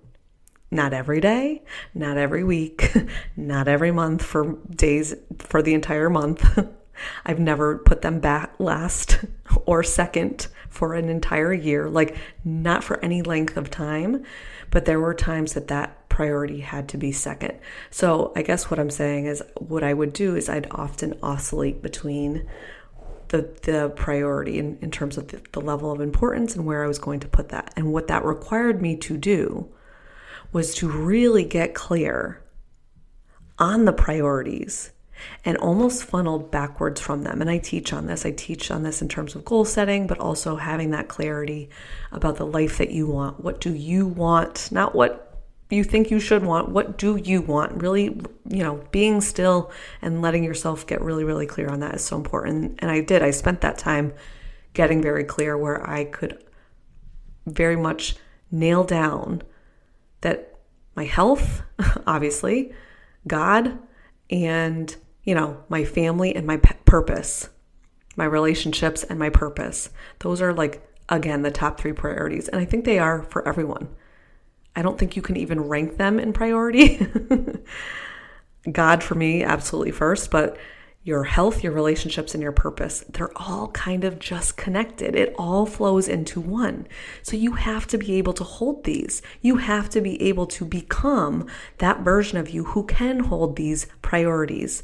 Not 0.71 0.93
every 0.93 1.19
day, 1.19 1.63
not 1.93 2.17
every 2.17 2.45
week, 2.45 2.93
not 3.35 3.67
every 3.67 3.91
month 3.91 4.23
for 4.23 4.57
days 4.69 5.15
for 5.37 5.61
the 5.61 5.73
entire 5.73 6.09
month. 6.09 6.45
I've 7.25 7.39
never 7.39 7.77
put 7.79 8.01
them 8.01 8.21
back 8.21 8.53
last 8.57 9.19
or 9.65 9.83
second 9.83 10.47
for 10.69 10.93
an 10.93 11.09
entire 11.09 11.53
year, 11.53 11.89
like 11.89 12.15
not 12.45 12.85
for 12.85 13.03
any 13.03 13.21
length 13.21 13.57
of 13.57 13.69
time 13.69 14.23
but 14.71 14.85
there 14.85 14.99
were 14.99 15.13
times 15.13 15.53
that 15.53 15.67
that 15.67 16.09
priority 16.09 16.61
had 16.61 16.89
to 16.89 16.97
be 16.97 17.11
second. 17.11 17.59
So 17.91 18.31
I 18.35 18.41
guess 18.41 18.69
what 18.69 18.79
I'm 18.79 18.89
saying 18.89 19.25
is 19.25 19.43
what 19.57 19.83
I 19.83 19.93
would 19.93 20.13
do 20.13 20.35
is 20.35 20.49
I'd 20.49 20.67
often 20.71 21.17
oscillate 21.21 21.81
between 21.81 22.47
the 23.29 23.49
the 23.63 23.91
priority 23.95 24.57
in, 24.57 24.77
in 24.81 24.89
terms 24.89 25.17
of 25.17 25.27
the, 25.27 25.41
the 25.51 25.61
level 25.61 25.91
of 25.91 26.01
importance 26.01 26.55
and 26.55 26.65
where 26.65 26.83
I 26.83 26.87
was 26.87 26.99
going 26.99 27.19
to 27.21 27.27
put 27.27 27.49
that. 27.49 27.73
And 27.75 27.93
what 27.93 28.07
that 28.07 28.25
required 28.25 28.81
me 28.81 28.95
to 28.97 29.17
do 29.17 29.69
was 30.51 30.73
to 30.75 30.89
really 30.89 31.43
get 31.43 31.73
clear 31.73 32.41
on 33.59 33.85
the 33.85 33.93
priorities 33.93 34.91
and 35.45 35.57
almost 35.57 36.03
funneled 36.03 36.51
backwards 36.51 37.01
from 37.01 37.23
them. 37.23 37.41
And 37.41 37.49
I 37.49 37.57
teach 37.57 37.93
on 37.93 38.07
this. 38.07 38.25
I 38.25 38.31
teach 38.31 38.71
on 38.71 38.83
this 38.83 39.01
in 39.01 39.09
terms 39.09 39.35
of 39.35 39.45
goal 39.45 39.65
setting, 39.65 40.07
but 40.07 40.19
also 40.19 40.55
having 40.55 40.91
that 40.91 41.07
clarity 41.07 41.69
about 42.11 42.37
the 42.37 42.45
life 42.45 42.77
that 42.77 42.91
you 42.91 43.07
want. 43.07 43.43
What 43.43 43.61
do 43.61 43.73
you 43.73 44.07
want? 44.07 44.71
Not 44.71 44.95
what 44.95 45.23
you 45.69 45.83
think 45.83 46.09
you 46.11 46.19
should 46.19 46.43
want. 46.43 46.69
What 46.69 46.97
do 46.97 47.17
you 47.17 47.41
want? 47.41 47.81
Really, 47.81 48.05
you 48.47 48.63
know, 48.63 48.83
being 48.91 49.21
still 49.21 49.71
and 50.01 50.21
letting 50.21 50.43
yourself 50.43 50.87
get 50.87 51.01
really, 51.01 51.23
really 51.23 51.45
clear 51.45 51.67
on 51.69 51.81
that 51.81 51.95
is 51.95 52.05
so 52.05 52.15
important. 52.15 52.79
And 52.79 52.89
I 52.89 53.01
did. 53.01 53.21
I 53.21 53.31
spent 53.31 53.61
that 53.61 53.77
time 53.77 54.13
getting 54.73 55.01
very 55.01 55.23
clear 55.23 55.57
where 55.57 55.87
I 55.87 56.05
could 56.05 56.43
very 57.45 57.75
much 57.75 58.15
nail 58.51 58.83
down 58.83 59.41
that 60.21 60.55
my 60.95 61.05
health, 61.05 61.63
obviously, 62.07 62.73
God, 63.27 63.77
and 64.29 64.95
you 65.27 65.35
know, 65.35 65.61
my 65.67 65.83
family 65.83 66.33
and 66.33 66.47
my 66.47 66.55
purpose, 66.55 67.49
my 68.15 68.23
relationships 68.23 69.03
and 69.03 69.19
my 69.19 69.29
purpose. 69.29 69.89
Those 70.19 70.41
are 70.41 70.53
like, 70.53 70.81
again, 71.09 71.41
the 71.41 71.51
top 71.51 71.77
three 71.77 71.91
priorities. 71.91 72.47
And 72.47 72.61
I 72.61 72.65
think 72.65 72.85
they 72.85 72.97
are 72.97 73.23
for 73.23 73.45
everyone. 73.45 73.89
I 74.73 74.81
don't 74.81 74.97
think 74.97 75.17
you 75.17 75.21
can 75.21 75.35
even 75.35 75.59
rank 75.59 75.97
them 75.97 76.17
in 76.17 76.31
priority. 76.31 77.05
God 78.71 79.03
for 79.03 79.15
me, 79.15 79.43
absolutely 79.43 79.91
first, 79.91 80.31
but 80.31 80.57
your 81.03 81.25
health, 81.25 81.61
your 81.61 81.73
relationships, 81.73 82.33
and 82.33 82.41
your 82.41 82.53
purpose, 82.53 83.03
they're 83.09 83.37
all 83.37 83.67
kind 83.69 84.05
of 84.05 84.19
just 84.19 84.55
connected. 84.55 85.13
It 85.13 85.35
all 85.37 85.65
flows 85.65 86.07
into 86.07 86.39
one. 86.39 86.87
So 87.21 87.35
you 87.35 87.53
have 87.53 87.85
to 87.87 87.97
be 87.97 88.13
able 88.13 88.33
to 88.33 88.45
hold 88.45 88.85
these. 88.85 89.21
You 89.41 89.57
have 89.57 89.89
to 89.89 89.99
be 89.99 90.21
able 90.21 90.45
to 90.47 90.63
become 90.63 91.47
that 91.79 91.99
version 91.99 92.37
of 92.37 92.49
you 92.49 92.63
who 92.63 92.85
can 92.85 93.19
hold 93.19 93.57
these 93.57 93.87
priorities 94.01 94.83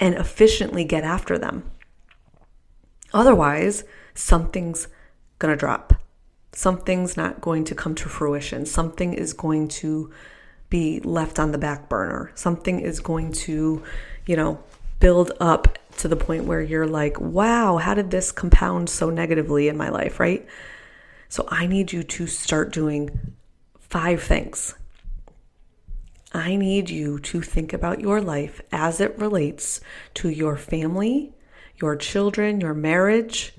and 0.00 0.14
efficiently 0.14 0.82
get 0.82 1.04
after 1.04 1.38
them. 1.38 1.70
Otherwise, 3.12 3.84
something's 4.14 4.88
going 5.38 5.52
to 5.52 5.58
drop. 5.58 5.94
Something's 6.52 7.16
not 7.16 7.40
going 7.40 7.64
to 7.64 7.74
come 7.74 7.94
to 7.96 8.08
fruition. 8.08 8.66
Something 8.66 9.12
is 9.12 9.34
going 9.34 9.68
to 9.68 10.10
be 10.70 11.00
left 11.00 11.38
on 11.38 11.52
the 11.52 11.58
back 11.58 11.88
burner. 11.88 12.32
Something 12.34 12.80
is 12.80 12.98
going 13.00 13.32
to, 13.32 13.82
you 14.26 14.36
know, 14.36 14.62
build 15.00 15.32
up 15.38 15.78
to 15.98 16.08
the 16.08 16.16
point 16.16 16.44
where 16.44 16.62
you're 16.62 16.86
like, 16.86 17.20
wow, 17.20 17.76
how 17.76 17.94
did 17.94 18.10
this 18.10 18.32
compound 18.32 18.88
so 18.88 19.10
negatively 19.10 19.68
in 19.68 19.76
my 19.76 19.90
life, 19.90 20.18
right? 20.18 20.46
So 21.28 21.46
I 21.48 21.66
need 21.66 21.92
you 21.92 22.02
to 22.02 22.26
start 22.26 22.72
doing 22.72 23.34
five 23.78 24.22
things 24.22 24.74
I 26.32 26.56
need 26.56 26.90
you 26.90 27.18
to 27.18 27.42
think 27.42 27.72
about 27.72 28.00
your 28.00 28.20
life 28.20 28.60
as 28.70 29.00
it 29.00 29.18
relates 29.18 29.80
to 30.14 30.28
your 30.28 30.56
family, 30.56 31.32
your 31.80 31.96
children, 31.96 32.60
your 32.60 32.74
marriage, 32.74 33.54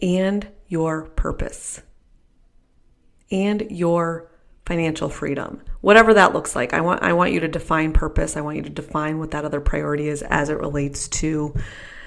and 0.00 0.46
your 0.68 1.04
purpose 1.04 1.82
and 3.30 3.66
your 3.70 4.30
financial 4.66 5.08
freedom. 5.08 5.60
Whatever 5.80 6.14
that 6.14 6.32
looks 6.32 6.56
like. 6.56 6.72
I 6.72 6.80
want 6.80 7.02
I 7.02 7.12
want 7.12 7.32
you 7.32 7.40
to 7.40 7.48
define 7.48 7.92
purpose. 7.92 8.36
I 8.36 8.40
want 8.40 8.56
you 8.56 8.62
to 8.62 8.70
define 8.70 9.18
what 9.18 9.32
that 9.32 9.44
other 9.44 9.60
priority 9.60 10.08
is 10.08 10.22
as 10.22 10.48
it 10.48 10.58
relates 10.58 11.08
to 11.08 11.54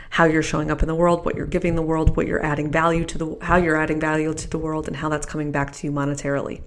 how 0.10 0.26
you're 0.26 0.42
showing 0.42 0.72
up 0.72 0.82
in 0.82 0.88
the 0.88 0.96
world, 0.96 1.26
what 1.26 1.36
you're 1.36 1.46
giving 1.46 1.76
the 1.76 1.82
world, 1.82 2.16
what 2.16 2.28
you're 2.28 2.44
adding 2.44 2.72
value 2.72 3.06
to 3.06 3.18
the 3.18 3.38
how 3.42 3.58
you're 3.58 3.76
adding 3.76 4.00
value 4.00 4.34
to 4.34 4.50
the 4.50 4.58
world 4.58 4.88
and 4.88 4.98
how 4.98 5.10
that's 5.10 5.26
coming 5.26 5.52
back 5.52 5.74
to 5.74 5.88
you 5.88 5.92
monetarily. 5.92 6.62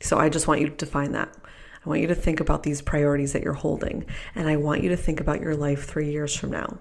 So 0.00 0.18
I 0.18 0.28
just 0.28 0.46
want 0.46 0.60
you 0.60 0.68
to 0.68 0.74
define 0.74 1.12
that. 1.12 1.34
I 1.84 1.88
want 1.88 2.00
you 2.00 2.08
to 2.08 2.14
think 2.14 2.40
about 2.40 2.62
these 2.62 2.82
priorities 2.82 3.32
that 3.32 3.42
you're 3.42 3.52
holding, 3.52 4.06
and 4.34 4.48
I 4.48 4.56
want 4.56 4.82
you 4.82 4.88
to 4.90 4.96
think 4.96 5.20
about 5.20 5.40
your 5.40 5.54
life 5.54 5.84
three 5.84 6.10
years 6.10 6.34
from 6.34 6.50
now. 6.50 6.78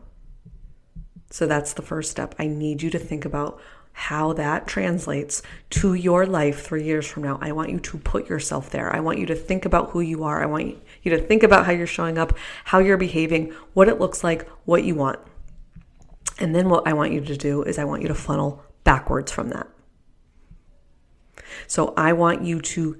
So 1.30 1.46
that's 1.46 1.74
the 1.74 1.82
first 1.82 2.12
step. 2.12 2.34
I 2.40 2.48
need 2.48 2.82
you 2.82 2.90
to 2.92 3.00
think 3.00 3.26
about 3.26 3.60
how 3.98 4.34
that 4.34 4.68
translates 4.68 5.42
to 5.70 5.94
your 5.94 6.26
life 6.26 6.62
three 6.62 6.84
years 6.84 7.08
from 7.08 7.24
now. 7.24 7.38
I 7.42 7.54
want 7.54 7.70
you 7.70 7.80
to 7.80 7.98
put 8.00 8.28
yourself 8.28 8.70
there. 8.70 8.94
I 8.94 9.00
want 9.00 9.20
you 9.20 9.26
to 9.28 9.36
think 9.36 9.64
about 9.66 9.92
who 9.92 10.02
you 10.02 10.24
are. 10.24 10.44
I 10.44 10.48
want 10.48 10.76
you 11.02 11.12
to 11.12 11.18
think 11.18 11.44
about 11.44 11.66
how 11.66 11.72
you're 11.72 11.88
showing 11.88 12.18
up, 12.18 12.38
how 12.66 12.80
you're 12.80 12.98
behaving, 12.98 13.54
what 13.74 13.88
it 13.88 14.00
looks 14.00 14.24
like, 14.24 14.50
what 14.66 14.84
you 14.84 14.96
want. 14.96 15.20
And 16.40 16.54
then 16.54 16.68
what 16.68 16.88
I 16.88 16.94
want 16.94 17.14
you 17.14 17.22
to 17.22 17.38
do 17.38 17.64
is 17.64 17.80
I 17.80 17.86
want 17.86 18.02
you 18.02 18.10
to 18.10 18.16
funnel 18.16 18.64
backwards 18.84 19.32
from 19.32 19.50
that. 19.50 19.68
So 21.68 21.94
I 21.98 22.14
want 22.14 22.44
you 22.44 22.62
to 22.62 23.00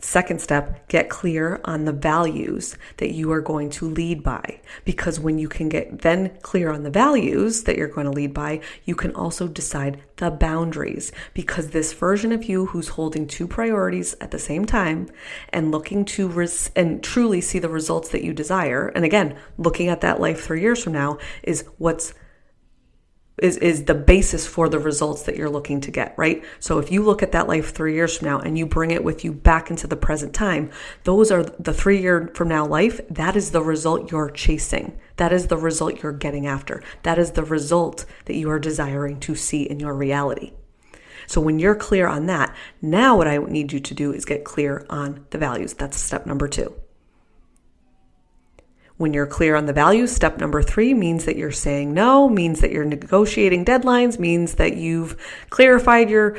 Second 0.00 0.40
step, 0.40 0.86
get 0.86 1.08
clear 1.08 1.60
on 1.64 1.84
the 1.84 1.92
values 1.92 2.76
that 2.98 3.10
you 3.10 3.32
are 3.32 3.40
going 3.40 3.68
to 3.70 3.90
lead 3.90 4.22
by. 4.22 4.60
Because 4.84 5.18
when 5.18 5.38
you 5.38 5.48
can 5.48 5.68
get 5.68 6.02
then 6.02 6.38
clear 6.42 6.70
on 6.70 6.84
the 6.84 6.90
values 6.90 7.64
that 7.64 7.76
you're 7.76 7.88
going 7.88 8.06
to 8.06 8.12
lead 8.12 8.32
by, 8.32 8.60
you 8.84 8.94
can 8.94 9.12
also 9.16 9.48
decide 9.48 10.00
the 10.16 10.30
boundaries. 10.30 11.10
Because 11.34 11.70
this 11.70 11.92
version 11.92 12.30
of 12.30 12.44
you 12.44 12.66
who's 12.66 12.90
holding 12.90 13.26
two 13.26 13.48
priorities 13.48 14.14
at 14.20 14.30
the 14.30 14.38
same 14.38 14.64
time 14.64 15.08
and 15.48 15.72
looking 15.72 16.04
to 16.04 16.28
res- 16.28 16.70
and 16.76 17.02
truly 17.02 17.40
see 17.40 17.58
the 17.58 17.68
results 17.68 18.10
that 18.10 18.22
you 18.22 18.32
desire, 18.32 18.88
and 18.94 19.04
again, 19.04 19.36
looking 19.56 19.88
at 19.88 20.00
that 20.02 20.20
life 20.20 20.44
three 20.44 20.60
years 20.60 20.84
from 20.84 20.92
now 20.92 21.18
is 21.42 21.64
what's 21.78 22.14
is 23.38 23.56
is 23.58 23.84
the 23.84 23.94
basis 23.94 24.46
for 24.46 24.68
the 24.68 24.78
results 24.78 25.22
that 25.22 25.36
you're 25.36 25.50
looking 25.50 25.80
to 25.82 25.90
get, 25.90 26.14
right? 26.16 26.44
So 26.60 26.78
if 26.78 26.90
you 26.90 27.02
look 27.02 27.22
at 27.22 27.32
that 27.32 27.48
life 27.48 27.74
3 27.74 27.94
years 27.94 28.18
from 28.18 28.28
now 28.28 28.38
and 28.38 28.58
you 28.58 28.66
bring 28.66 28.90
it 28.90 29.04
with 29.04 29.24
you 29.24 29.32
back 29.32 29.70
into 29.70 29.86
the 29.86 29.96
present 29.96 30.34
time, 30.34 30.70
those 31.04 31.30
are 31.30 31.42
the 31.42 31.72
3 31.72 32.00
year 32.00 32.30
from 32.34 32.48
now 32.48 32.66
life, 32.66 33.00
that 33.10 33.36
is 33.36 33.50
the 33.50 33.62
result 33.62 34.10
you're 34.10 34.30
chasing. 34.30 34.98
That 35.16 35.32
is 35.32 35.46
the 35.46 35.56
result 35.56 36.02
you're 36.02 36.12
getting 36.12 36.46
after. 36.46 36.82
That 37.02 37.18
is 37.18 37.32
the 37.32 37.44
result 37.44 38.04
that 38.26 38.36
you 38.36 38.50
are 38.50 38.58
desiring 38.58 39.20
to 39.20 39.34
see 39.34 39.62
in 39.62 39.80
your 39.80 39.94
reality. 39.94 40.52
So 41.26 41.40
when 41.40 41.58
you're 41.58 41.74
clear 41.74 42.06
on 42.06 42.26
that, 42.26 42.54
now 42.80 43.16
what 43.16 43.28
I 43.28 43.36
need 43.36 43.72
you 43.72 43.80
to 43.80 43.94
do 43.94 44.12
is 44.12 44.24
get 44.24 44.44
clear 44.44 44.86
on 44.88 45.26
the 45.30 45.38
values. 45.38 45.74
That's 45.74 46.00
step 46.00 46.24
number 46.24 46.48
2. 46.48 46.72
When 48.98 49.14
you're 49.14 49.26
clear 49.26 49.54
on 49.54 49.66
the 49.66 49.72
values, 49.72 50.14
step 50.14 50.38
number 50.38 50.60
three 50.60 50.92
means 50.92 51.24
that 51.24 51.36
you're 51.36 51.52
saying 51.52 51.94
no, 51.94 52.28
means 52.28 52.60
that 52.60 52.72
you're 52.72 52.84
negotiating 52.84 53.64
deadlines, 53.64 54.18
means 54.18 54.56
that 54.56 54.76
you've 54.76 55.16
clarified 55.50 56.10
your 56.10 56.36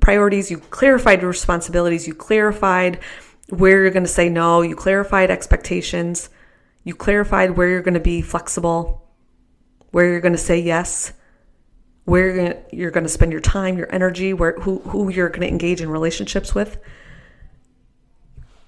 priorities, 0.00 0.50
you 0.50 0.58
clarified 0.58 1.20
your 1.20 1.30
responsibilities, 1.30 2.06
you 2.06 2.14
clarified 2.14 3.00
where 3.48 3.82
you're 3.82 3.90
going 3.90 4.04
to 4.04 4.08
say 4.08 4.28
no, 4.28 4.62
you 4.62 4.76
clarified 4.76 5.30
expectations, 5.30 6.30
you 6.84 6.94
clarified 6.94 7.56
where 7.56 7.68
you're 7.68 7.82
going 7.82 7.94
to 7.94 8.00
be 8.00 8.22
flexible, 8.22 9.08
where 9.90 10.08
you're 10.08 10.20
going 10.20 10.32
to 10.32 10.38
say 10.38 10.60
yes, 10.60 11.12
where 12.04 12.26
you're 12.26 12.36
going 12.36 12.52
to, 12.52 12.76
you're 12.76 12.90
going 12.90 13.04
to 13.04 13.10
spend 13.10 13.32
your 13.32 13.40
time, 13.40 13.76
your 13.76 13.92
energy, 13.92 14.32
where 14.32 14.52
who 14.60 14.78
who 14.80 15.08
you're 15.08 15.28
going 15.28 15.42
to 15.42 15.48
engage 15.48 15.80
in 15.80 15.90
relationships 15.90 16.54
with. 16.54 16.78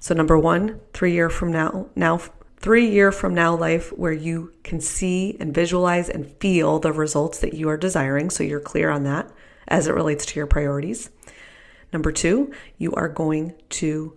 So 0.00 0.14
number 0.14 0.38
1, 0.38 0.80
3 0.92 1.12
year 1.12 1.30
from 1.30 1.50
now, 1.50 1.86
now 1.96 2.20
3 2.64 2.88
year 2.88 3.12
from 3.12 3.34
now 3.34 3.54
life 3.54 3.90
where 3.90 4.10
you 4.10 4.50
can 4.62 4.80
see 4.80 5.36
and 5.38 5.54
visualize 5.54 6.08
and 6.08 6.34
feel 6.40 6.78
the 6.78 6.94
results 6.94 7.40
that 7.40 7.52
you 7.52 7.68
are 7.68 7.76
desiring 7.76 8.30
so 8.30 8.42
you're 8.42 8.58
clear 8.58 8.88
on 8.88 9.04
that 9.04 9.30
as 9.68 9.86
it 9.86 9.92
relates 9.92 10.24
to 10.24 10.40
your 10.40 10.46
priorities. 10.46 11.10
Number 11.92 12.10
2, 12.10 12.50
you 12.78 12.94
are 12.94 13.10
going 13.10 13.52
to 13.68 14.16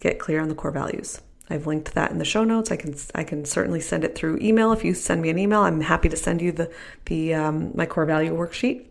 get 0.00 0.18
clear 0.18 0.40
on 0.40 0.48
the 0.48 0.54
core 0.54 0.70
values. 0.70 1.20
I've 1.50 1.66
linked 1.66 1.92
that 1.92 2.12
in 2.12 2.16
the 2.16 2.24
show 2.24 2.44
notes. 2.44 2.70
I 2.70 2.76
can 2.76 2.94
I 3.14 3.24
can 3.24 3.44
certainly 3.44 3.82
send 3.82 4.02
it 4.02 4.14
through 4.14 4.38
email. 4.40 4.72
If 4.72 4.82
you 4.82 4.94
send 4.94 5.20
me 5.20 5.28
an 5.28 5.38
email, 5.38 5.60
I'm 5.60 5.82
happy 5.82 6.08
to 6.08 6.16
send 6.16 6.40
you 6.40 6.50
the 6.50 6.72
the 7.04 7.34
um, 7.34 7.72
my 7.74 7.84
core 7.84 8.06
value 8.06 8.34
worksheet. 8.34 8.86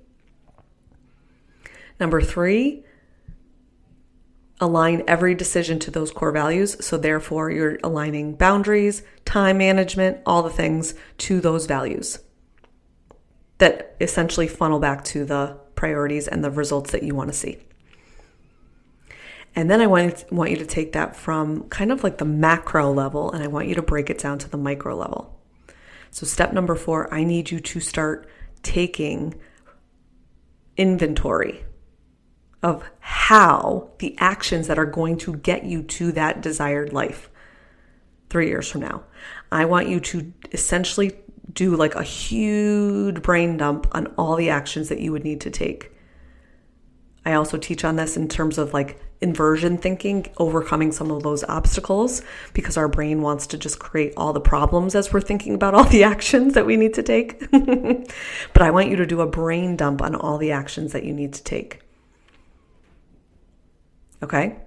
Number 2.00 2.22
three, 2.22 2.84
align 4.60 5.04
every 5.08 5.36
decision 5.36 5.80
to 5.80 5.92
those 5.92 6.12
core 6.12 6.32
values. 6.32 6.84
So 6.86 6.98
therefore, 6.98 7.50
you're 7.50 7.78
aligning 7.84 8.36
boundaries, 8.36 9.04
time 9.26 9.58
management, 9.58 10.20
all 10.26 10.44
the 10.44 10.50
things 10.50 10.94
to 11.20 11.40
those 11.40 11.66
values 11.66 12.20
that 13.60 13.96
essentially 14.00 14.48
funnel 14.48 14.80
back 14.80 15.04
to 15.04 15.26
the 15.26 15.58
priorities 15.76 16.28
and 16.28 16.44
the 16.44 16.52
results 16.52 16.92
that 16.92 17.04
you 17.04 17.14
want 17.14 17.30
to 17.30 17.38
see. 17.38 17.58
And 19.56 19.70
then 19.70 19.82
I 19.82 19.88
want, 19.88 20.26
want 20.32 20.52
you 20.52 20.58
to 20.58 20.66
take 20.66 20.94
that 20.94 21.16
from 21.16 21.68
kind 21.70 21.92
of 21.92 22.04
like 22.04 22.18
the 22.18 22.26
macro 22.26 22.92
level 22.92 23.32
and 23.32 23.44
I 23.44 23.48
want 23.48 23.68
you 23.68 23.76
to 23.76 23.82
break 23.82 24.10
it 24.10 24.20
down 24.20 24.40
to 24.40 24.50
the 24.50 24.58
micro 24.58 24.96
level. 24.96 25.38
So, 26.12 26.26
step 26.26 26.54
number 26.54 26.76
four, 26.76 27.14
I 27.14 27.24
need 27.24 27.52
you 27.52 27.60
to 27.60 27.80
start 27.80 28.28
taking 28.64 29.36
inventory 30.78 31.64
of 32.62 32.84
how 33.00 33.90
the 34.00 34.16
actions 34.18 34.68
that 34.68 34.80
are 34.80 34.86
going 34.86 35.18
to 35.18 35.36
get 35.38 35.64
you 35.64 35.82
to 35.84 36.12
that 36.12 36.42
desired 36.42 36.92
life 36.92 37.30
three 38.30 38.48
years 38.48 38.70
from 38.70 38.82
now. 38.82 39.04
I 39.52 39.66
want 39.66 39.88
you 39.88 40.00
to 40.00 40.34
essentially 40.52 41.14
do 41.54 41.76
like 41.76 41.96
a 41.96 42.04
huge 42.04 43.22
brain 43.22 43.58
dump 43.58 43.88
on 43.92 44.08
all 44.18 44.36
the 44.36 44.50
actions 44.50 44.90
that 44.90 45.00
you 45.00 45.12
would 45.12 45.24
need 45.24 45.42
to 45.42 45.50
take. 45.50 45.92
I 47.26 47.34
also 47.34 47.58
teach 47.58 47.84
on 47.84 47.96
this 47.96 48.18
in 48.18 48.28
terms 48.28 48.58
of 48.58 48.74
like 48.74 49.02
inversion 49.22 49.78
thinking, 49.78 50.28
overcoming 50.38 50.92
some 50.92 51.12
of 51.12 51.24
those 51.24 51.44
obstacles 51.44 52.22
because 52.54 52.78
our 52.78 52.88
brain 52.88 53.22
wants 53.22 53.48
to 53.48 53.58
just 53.58 53.80
create 53.80 54.14
all 54.16 54.32
the 54.32 54.40
problems 54.40 54.96
as 54.96 55.12
we're 55.12 55.22
thinking 55.22 55.54
about 55.54 55.74
all 55.74 55.84
the 55.86 56.04
actions 56.14 56.54
that 56.54 56.66
we 56.66 56.78
need 56.78 56.94
to 56.94 57.04
take. 57.04 57.40
but 57.52 58.62
I 58.62 58.72
want 58.72 58.90
you 58.90 58.96
to 58.98 59.06
do 59.06 59.22
a 59.22 59.28
brain 59.28 59.76
dump 59.76 60.02
on 60.02 60.16
all 60.16 60.38
the 60.38 60.52
actions 60.52 60.94
that 60.94 61.04
you 61.04 61.14
need 61.14 61.34
to 61.34 61.44
take. 61.44 61.82
Okay? 64.22 64.58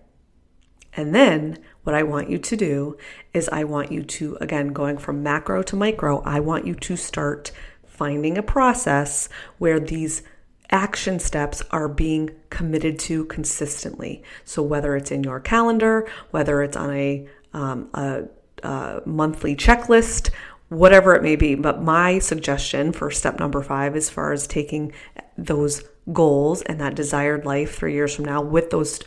And 0.94 1.14
then 1.14 1.58
what 1.84 1.94
I 1.94 2.02
want 2.02 2.30
you 2.30 2.38
to 2.38 2.56
do 2.56 2.96
is 3.32 3.48
I 3.48 3.64
want 3.64 3.90
you 3.90 4.02
to, 4.02 4.36
again, 4.40 4.68
going 4.68 4.98
from 4.98 5.22
macro 5.22 5.62
to 5.62 5.76
micro, 5.76 6.20
I 6.22 6.40
want 6.40 6.66
you 6.66 6.74
to 6.74 6.96
start 6.96 7.50
finding 7.86 8.36
a 8.36 8.42
process 8.42 9.28
where 9.58 9.80
these 9.80 10.22
action 10.70 11.18
steps 11.18 11.62
are 11.70 11.88
being 11.88 12.30
committed 12.50 12.98
to 12.98 13.24
consistently. 13.26 14.22
So 14.44 14.62
whether 14.62 14.96
it's 14.96 15.10
in 15.10 15.22
your 15.22 15.40
calendar, 15.40 16.08
whether 16.30 16.62
it's 16.62 16.76
on 16.76 16.92
a, 16.94 17.28
um, 17.52 17.90
a, 17.94 18.24
a 18.62 19.02
monthly 19.04 19.54
checklist, 19.54 20.30
whatever 20.68 21.14
it 21.14 21.22
may 21.22 21.36
be. 21.36 21.54
But 21.54 21.82
my 21.82 22.18
suggestion 22.18 22.92
for 22.92 23.10
step 23.10 23.38
number 23.38 23.62
five, 23.62 23.94
as 23.94 24.08
far 24.08 24.32
as 24.32 24.46
taking 24.46 24.92
those 25.36 25.84
goals 26.12 26.62
and 26.62 26.80
that 26.80 26.94
desired 26.94 27.44
life 27.44 27.76
three 27.76 27.94
years 27.94 28.14
from 28.14 28.24
now 28.24 28.40
with 28.40 28.70
those 28.70 29.00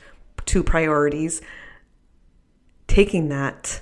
two 0.45 0.63
priorities, 0.63 1.41
taking 2.87 3.29
that 3.29 3.81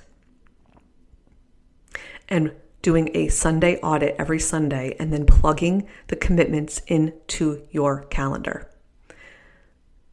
and 2.29 2.51
doing 2.81 3.09
a 3.13 3.29
Sunday 3.29 3.77
audit 3.77 4.15
every 4.19 4.39
Sunday 4.39 4.95
and 4.99 5.11
then 5.11 5.25
plugging 5.25 5.87
the 6.07 6.15
commitments 6.15 6.81
into 6.87 7.65
your 7.71 8.03
calendar. 8.05 8.69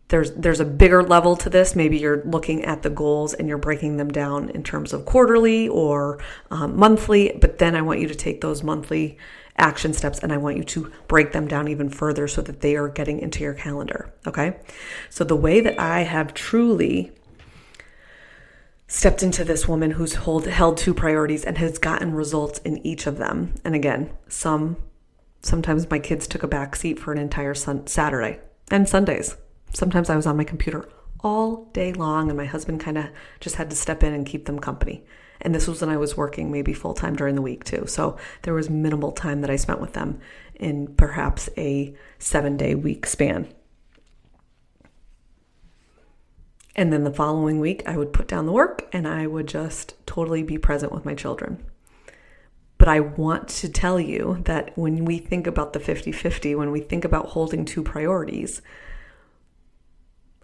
There's 0.08 0.32
there's 0.32 0.58
a 0.58 0.64
bigger 0.64 1.04
level 1.04 1.36
to 1.36 1.48
this. 1.48 1.76
Maybe 1.76 1.98
you're 1.98 2.24
looking 2.24 2.64
at 2.64 2.82
the 2.82 2.90
goals 2.90 3.32
and 3.32 3.48
you're 3.48 3.58
breaking 3.58 3.96
them 3.96 4.08
down 4.08 4.50
in 4.50 4.64
terms 4.64 4.92
of 4.92 5.04
quarterly 5.04 5.68
or 5.68 6.20
um, 6.50 6.76
monthly. 6.76 7.36
But 7.40 7.58
then 7.58 7.76
I 7.76 7.82
want 7.82 8.00
you 8.00 8.08
to 8.08 8.14
take 8.14 8.40
those 8.40 8.62
monthly 8.64 9.18
action 9.61 9.92
steps 9.92 10.18
and 10.18 10.33
I 10.33 10.37
want 10.37 10.57
you 10.57 10.64
to 10.64 10.90
break 11.07 11.33
them 11.33 11.46
down 11.46 11.68
even 11.68 11.88
further 11.88 12.27
so 12.27 12.42
that 12.42 12.61
they 12.61 12.77
are 12.77 12.88
getting 12.88 13.20
into 13.20 13.44
your 13.44 13.55
calendar. 13.55 14.12
Okay. 14.27 14.57
So 15.09 15.25
the 15.25 15.37
way 15.37 15.61
that 15.61 15.79
I 15.79 16.01
have 16.01 16.35
truly 16.35 17.12
stepped 18.88 19.23
into 19.23 19.44
this 19.44 19.68
woman 19.68 19.92
who's 19.92 20.14
hold, 20.16 20.46
held 20.46 20.77
two 20.77 20.92
priorities 20.92 21.44
and 21.44 21.57
has 21.59 21.79
gotten 21.79 22.12
results 22.12 22.59
in 22.61 22.85
each 22.85 23.07
of 23.07 23.18
them. 23.18 23.55
And 23.64 23.75
again, 23.75 24.11
some 24.29 24.77
sometimes 25.42 25.88
my 25.88 25.99
kids 25.99 26.27
took 26.27 26.42
a 26.42 26.49
back 26.49 26.77
seat 26.77 26.99
for 26.99 27.12
an 27.12 27.18
entire 27.18 27.55
sun, 27.55 27.87
Saturday 27.87 28.40
and 28.70 28.88
Sundays. 28.88 29.37
Sometimes 29.73 30.11
I 30.11 30.16
was 30.16 30.27
on 30.27 30.37
my 30.37 30.44
computer 30.44 30.88
all 31.23 31.66
day 31.73 31.92
long 31.92 32.29
and 32.29 32.37
my 32.37 32.44
husband 32.46 32.81
kind 32.81 32.99
of 32.99 33.07
just 33.40 33.57
had 33.57 33.70
to 33.70 33.77
step 33.77 34.03
in 34.03 34.12
and 34.12 34.27
keep 34.27 34.46
them 34.46 34.59
company. 34.59 35.05
And 35.42 35.55
this 35.55 35.66
was 35.66 35.81
when 35.81 35.90
I 35.90 35.96
was 35.96 36.16
working 36.16 36.50
maybe 36.50 36.72
full 36.72 36.94
time 36.94 37.16
during 37.16 37.35
the 37.35 37.42
week 37.42 37.64
too. 37.64 37.87
So 37.87 38.18
there 38.42 38.55
was 38.55 38.68
minimal 38.68 39.12
time 39.12 39.40
that 39.40 39.50
I 39.50 39.57
spent 39.57 39.81
with 39.81 39.94
them 39.94 40.20
in 40.55 40.94
perhaps 40.94 41.48
a 41.57 41.94
7-day 42.18 42.74
week 42.74 43.07
span. 43.07 43.48
And 46.76 46.92
then 46.92 47.05
the 47.05 47.12
following 47.12 47.59
week, 47.59 47.83
I 47.87 47.96
would 47.96 48.12
put 48.12 48.29
down 48.29 48.46
the 48.46 48.53
work 48.53 48.88
and 48.92 49.09
I 49.09 49.26
would 49.26 49.48
just 49.48 49.94
totally 50.07 50.42
be 50.42 50.59
present 50.59 50.92
with 50.92 51.05
my 51.05 51.14
children. 51.14 51.64
But 52.79 52.88
I 52.88 53.00
want 53.00 53.48
to 53.48 53.68
tell 53.68 54.00
you 54.00 54.38
that 54.44 54.76
when 54.79 55.05
we 55.05 55.18
think 55.18 55.46
about 55.46 55.72
the 55.72 55.81
50 55.81 56.12
50, 56.12 56.55
when 56.55 56.70
we 56.70 56.81
think 56.81 57.05
about 57.05 57.26
holding 57.26 57.64
two 57.64 57.83
priorities, 57.83 58.62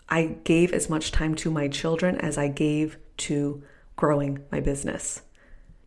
I 0.09 0.37
gave 0.45 0.73
as 0.73 0.91
much 0.91 1.13
time 1.13 1.35
to 1.37 1.51
my 1.51 1.69
children 1.69 2.19
as 2.19 2.37
I 2.37 2.49
gave 2.49 2.99
to 3.19 3.63
growing 3.97 4.45
my 4.53 4.61
business, 4.61 5.23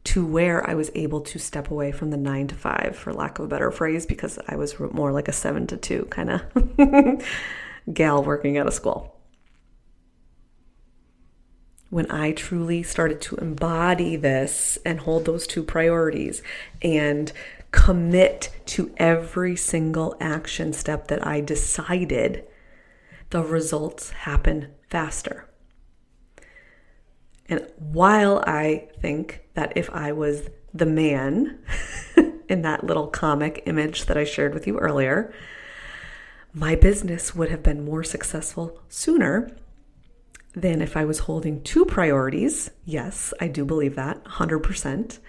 to 0.06 0.26
where 0.26 0.68
I 0.68 0.74
was 0.74 0.92
able 0.96 1.22
to 1.22 1.40
step 1.40 1.72
away 1.72 1.92
from 1.92 2.10
the 2.10 2.18
nine 2.18 2.48
to 2.48 2.56
five, 2.56 2.96
for 2.96 3.14
lack 3.14 3.40
of 3.40 3.46
a 3.46 3.48
better 3.48 3.72
phrase, 3.72 4.06
because 4.06 4.40
I 4.48 4.56
was 4.56 4.80
more 4.80 5.12
like 5.12 5.28
a 5.28 5.34
seven 5.34 5.68
to 5.68 5.78
two 5.78 6.06
kind 6.10 6.30
of 6.32 7.24
gal 7.94 8.24
working 8.24 8.58
out 8.58 8.68
of 8.68 8.74
school 8.74 9.20
when 11.90 12.10
I 12.12 12.32
truly 12.32 12.84
started 12.84 13.20
to 13.22 13.36
embody 13.38 14.16
this 14.16 14.78
and 14.86 15.00
hold 15.00 15.26
those 15.26 15.48
two 15.48 15.64
priorities 15.64 16.42
and 16.82 17.32
commit 17.72 18.52
to 18.68 18.94
every 18.98 19.56
single 19.56 20.16
action 20.20 20.74
step 20.74 21.08
that 21.08 21.26
I 21.26 21.42
decided, 21.42 22.46
the 23.32 23.44
results 23.44 24.12
happen 24.12 24.72
faster. 24.90 25.49
And 27.50 27.68
while 27.78 28.44
I 28.46 28.88
think 29.02 29.42
that 29.56 29.74
if 29.76 29.90
I 29.90 30.12
was 30.12 30.50
the 30.74 30.86
man 30.86 31.60
in 32.48 32.62
that 32.62 32.84
little 32.84 33.08
comic 33.08 33.64
image 33.66 34.06
that 34.06 34.18
I 34.18 34.24
shared 34.24 34.54
with 34.54 34.68
you 34.68 34.78
earlier, 34.78 35.34
my 36.54 36.76
business 36.76 37.36
would 37.36 37.50
have 37.50 37.64
been 37.64 37.84
more 37.84 38.04
successful 38.04 38.80
sooner 38.88 39.52
than 40.54 40.82
if 40.82 40.96
I 40.96 41.06
was 41.06 41.20
holding 41.20 41.62
two 41.64 41.86
priorities. 41.86 42.72
Yes, 42.86 43.34
I 43.40 43.48
do 43.48 43.66
believe 43.66 43.96
that 43.96 44.24
100%. 44.26 45.20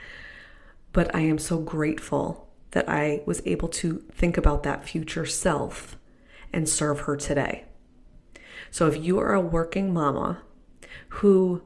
But 0.93 1.15
I 1.15 1.21
am 1.21 1.39
so 1.39 1.59
grateful 1.59 2.49
that 2.73 2.89
I 2.89 3.23
was 3.27 3.43
able 3.45 3.69
to 3.69 4.05
think 4.13 4.37
about 4.37 4.63
that 4.63 4.89
future 4.89 5.27
self 5.27 5.97
and 6.53 6.69
serve 6.69 7.01
her 7.01 7.17
today. 7.17 7.65
So 8.71 8.87
if 8.87 8.97
you 8.97 9.19
are 9.19 9.35
a 9.35 9.41
working 9.41 9.93
mama 9.93 10.43
who 11.09 11.63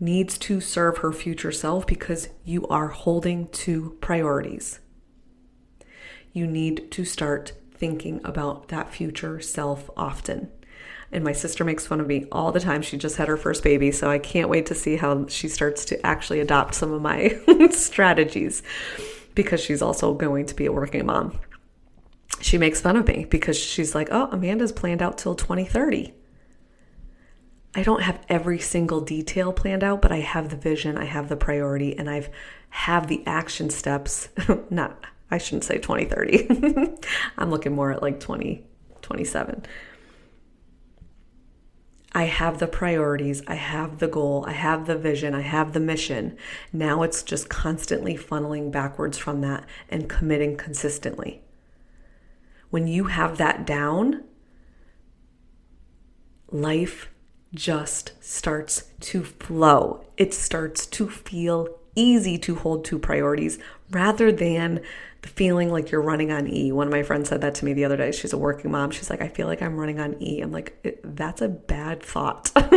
needs 0.00 0.38
to 0.38 0.60
serve 0.60 0.98
her 0.98 1.12
future 1.12 1.52
self 1.52 1.86
because 1.86 2.28
you 2.44 2.66
are 2.68 2.88
holding 2.88 3.48
two 3.48 3.96
priorities, 4.00 4.80
you 6.32 6.46
need 6.46 6.90
to 6.92 7.04
start 7.04 7.52
thinking 7.72 8.20
about 8.24 8.68
that 8.68 8.90
future 8.92 9.40
self 9.40 9.90
often. 9.96 10.50
And 11.10 11.24
my 11.24 11.32
sister 11.32 11.64
makes 11.64 11.86
fun 11.86 12.00
of 12.00 12.06
me 12.06 12.26
all 12.30 12.52
the 12.52 12.60
time. 12.60 12.82
She 12.82 12.98
just 12.98 13.16
had 13.16 13.28
her 13.28 13.38
first 13.38 13.64
baby, 13.64 13.90
so 13.92 14.10
I 14.10 14.18
can't 14.18 14.50
wait 14.50 14.66
to 14.66 14.74
see 14.74 14.96
how 14.96 15.26
she 15.26 15.48
starts 15.48 15.84
to 15.86 16.06
actually 16.06 16.40
adopt 16.40 16.74
some 16.74 16.92
of 16.92 17.00
my 17.00 17.38
strategies 17.70 18.62
because 19.34 19.60
she's 19.60 19.80
also 19.80 20.12
going 20.12 20.44
to 20.46 20.54
be 20.54 20.66
a 20.66 20.72
working 20.72 21.06
mom. 21.06 21.38
She 22.40 22.58
makes 22.58 22.80
fun 22.80 22.96
of 22.96 23.06
me 23.06 23.24
because 23.24 23.56
she's 23.56 23.94
like, 23.94 24.08
oh, 24.10 24.28
Amanda's 24.30 24.70
planned 24.70 25.00
out 25.00 25.16
till 25.16 25.34
2030. 25.34 26.12
I 27.74 27.82
don't 27.82 28.02
have 28.02 28.24
every 28.28 28.58
single 28.58 29.00
detail 29.00 29.52
planned 29.52 29.84
out, 29.84 30.02
but 30.02 30.10
I 30.10 30.20
have 30.20 30.48
the 30.48 30.56
vision, 30.56 30.96
I 30.96 31.04
have 31.04 31.28
the 31.28 31.36
priority, 31.36 31.96
and 31.98 32.08
I've 32.08 32.30
have 32.70 33.06
the 33.06 33.22
action 33.26 33.70
steps. 33.70 34.28
Not, 34.70 35.04
I 35.30 35.38
shouldn't 35.38 35.64
say 35.64 35.78
2030. 35.78 36.96
I'm 37.38 37.50
looking 37.50 37.74
more 37.74 37.92
at 37.92 38.02
like 38.02 38.20
2027. 38.20 39.64
I 42.12 42.24
have 42.24 42.58
the 42.58 42.66
priorities, 42.66 43.42
I 43.46 43.54
have 43.54 43.98
the 43.98 44.08
goal, 44.08 44.44
I 44.48 44.52
have 44.52 44.86
the 44.86 44.96
vision, 44.96 45.34
I 45.34 45.42
have 45.42 45.72
the 45.72 45.80
mission. 45.80 46.36
Now 46.72 47.02
it's 47.02 47.22
just 47.22 47.50
constantly 47.50 48.16
funneling 48.16 48.72
backwards 48.72 49.18
from 49.18 49.42
that 49.42 49.64
and 49.90 50.08
committing 50.08 50.56
consistently. 50.56 51.42
When 52.70 52.86
you 52.86 53.04
have 53.04 53.38
that 53.38 53.66
down, 53.66 54.24
life 56.50 57.10
just 57.54 58.12
starts 58.22 58.84
to 59.00 59.24
flow. 59.24 60.04
It 60.16 60.34
starts 60.34 60.86
to 60.86 61.08
feel 61.08 61.68
easy 61.94 62.38
to 62.38 62.54
hold 62.54 62.84
two 62.84 62.98
priorities 62.98 63.58
rather 63.90 64.30
than 64.30 64.80
the 65.22 65.28
feeling 65.28 65.70
like 65.70 65.90
you're 65.90 66.02
running 66.02 66.30
on 66.30 66.46
E. 66.46 66.70
One 66.70 66.86
of 66.86 66.92
my 66.92 67.02
friends 67.02 67.28
said 67.28 67.40
that 67.40 67.56
to 67.56 67.64
me 67.64 67.72
the 67.72 67.84
other 67.84 67.96
day. 67.96 68.12
She's 68.12 68.32
a 68.32 68.38
working 68.38 68.70
mom. 68.70 68.90
She's 68.90 69.10
like, 69.10 69.20
I 69.20 69.28
feel 69.28 69.46
like 69.48 69.62
I'm 69.62 69.76
running 69.76 69.98
on 69.98 70.20
E. 70.22 70.40
I'm 70.40 70.52
like, 70.52 71.00
that's 71.02 71.42
a 71.42 71.48
bad 71.48 72.02
thought. 72.02 72.52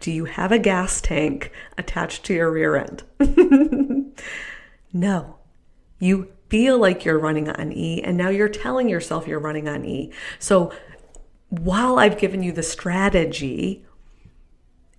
Do 0.00 0.12
you 0.12 0.26
have 0.26 0.52
a 0.52 0.58
gas 0.58 1.00
tank 1.00 1.50
attached 1.76 2.24
to 2.26 2.34
your 2.34 2.52
rear 2.52 2.76
end? 2.76 3.02
no. 4.92 5.38
You 5.98 6.30
feel 6.50 6.78
like 6.78 7.04
you're 7.04 7.18
running 7.18 7.48
on 7.48 7.72
E, 7.72 8.00
and 8.02 8.16
now 8.16 8.28
you're 8.28 8.48
telling 8.48 8.88
yourself 8.88 9.26
you're 9.26 9.40
running 9.40 9.68
on 9.68 9.84
E. 9.84 10.12
So 10.38 10.72
while 11.58 11.98
I've 11.98 12.18
given 12.18 12.42
you 12.42 12.52
the 12.52 12.62
strategy 12.62 13.84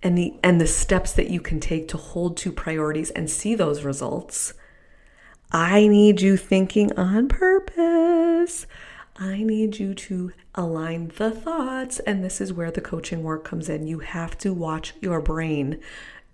and 0.02 0.16
the 0.16 0.34
and 0.42 0.60
the 0.60 0.66
steps 0.66 1.12
that 1.12 1.30
you 1.30 1.40
can 1.40 1.60
take 1.60 1.88
to 1.88 1.96
hold 1.96 2.36
two 2.36 2.52
priorities 2.52 3.10
and 3.10 3.28
see 3.30 3.54
those 3.54 3.82
results, 3.82 4.54
I 5.50 5.86
need 5.86 6.20
you 6.20 6.36
thinking 6.36 6.96
on 6.98 7.28
purpose. 7.28 8.66
I 9.18 9.42
need 9.42 9.78
you 9.78 9.94
to 9.94 10.32
align 10.54 11.10
the 11.16 11.30
thoughts. 11.30 11.98
And 12.00 12.22
this 12.22 12.40
is 12.40 12.52
where 12.52 12.70
the 12.70 12.82
coaching 12.82 13.22
work 13.22 13.44
comes 13.44 13.68
in. 13.68 13.86
You 13.86 14.00
have 14.00 14.36
to 14.38 14.52
watch 14.52 14.92
your 15.00 15.20
brain 15.20 15.80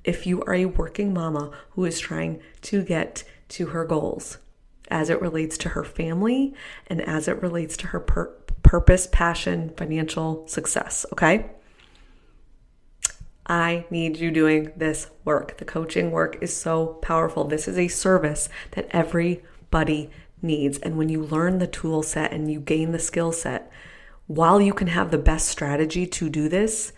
if 0.04 0.26
you 0.26 0.42
are 0.42 0.54
a 0.54 0.66
working 0.66 1.14
mama 1.14 1.52
who 1.70 1.85
is 1.85 2.00
trying 2.00 2.40
to 2.62 2.82
get 2.82 3.22
to 3.50 3.66
her 3.66 3.85
goals 3.85 4.38
as 4.88 5.11
it 5.11 5.20
relates 5.20 5.56
to 5.58 5.70
her 5.70 5.85
family 5.85 6.54
and 6.88 7.00
as 7.00 7.28
it 7.28 7.40
relates 7.40 7.76
to 7.78 7.88
her 7.88 8.00
per- 8.00 8.35
purpose, 8.72 9.06
passion, 9.12 9.70
financial 9.76 10.48
success. 10.48 11.04
Okay. 11.12 11.44
I 13.46 13.85
need 13.90 14.16
you 14.16 14.30
doing 14.30 14.72
this 14.74 15.11
work. 15.26 15.58
The 15.58 15.66
coaching 15.66 16.11
work 16.11 16.38
is 16.40 16.56
so 16.56 16.87
powerful. 17.02 17.44
This 17.44 17.68
is 17.68 17.76
a 17.76 17.88
service 17.88 18.48
that 18.70 18.88
everybody 18.88 20.08
needs. 20.40 20.78
And 20.78 20.96
when 20.96 21.11
you 21.11 21.22
learn 21.22 21.58
the 21.58 21.66
tool 21.66 22.02
set 22.02 22.32
and 22.32 22.50
you 22.50 22.61
gain 22.61 22.92
the 22.92 22.98
skill 22.98 23.30
set, 23.30 23.70
while 24.26 24.58
you 24.58 24.72
can 24.72 24.87
have 24.87 25.11
the 25.11 25.18
best 25.18 25.48
strategy 25.48 26.06
to 26.06 26.30
do 26.30 26.48
this, 26.48 26.94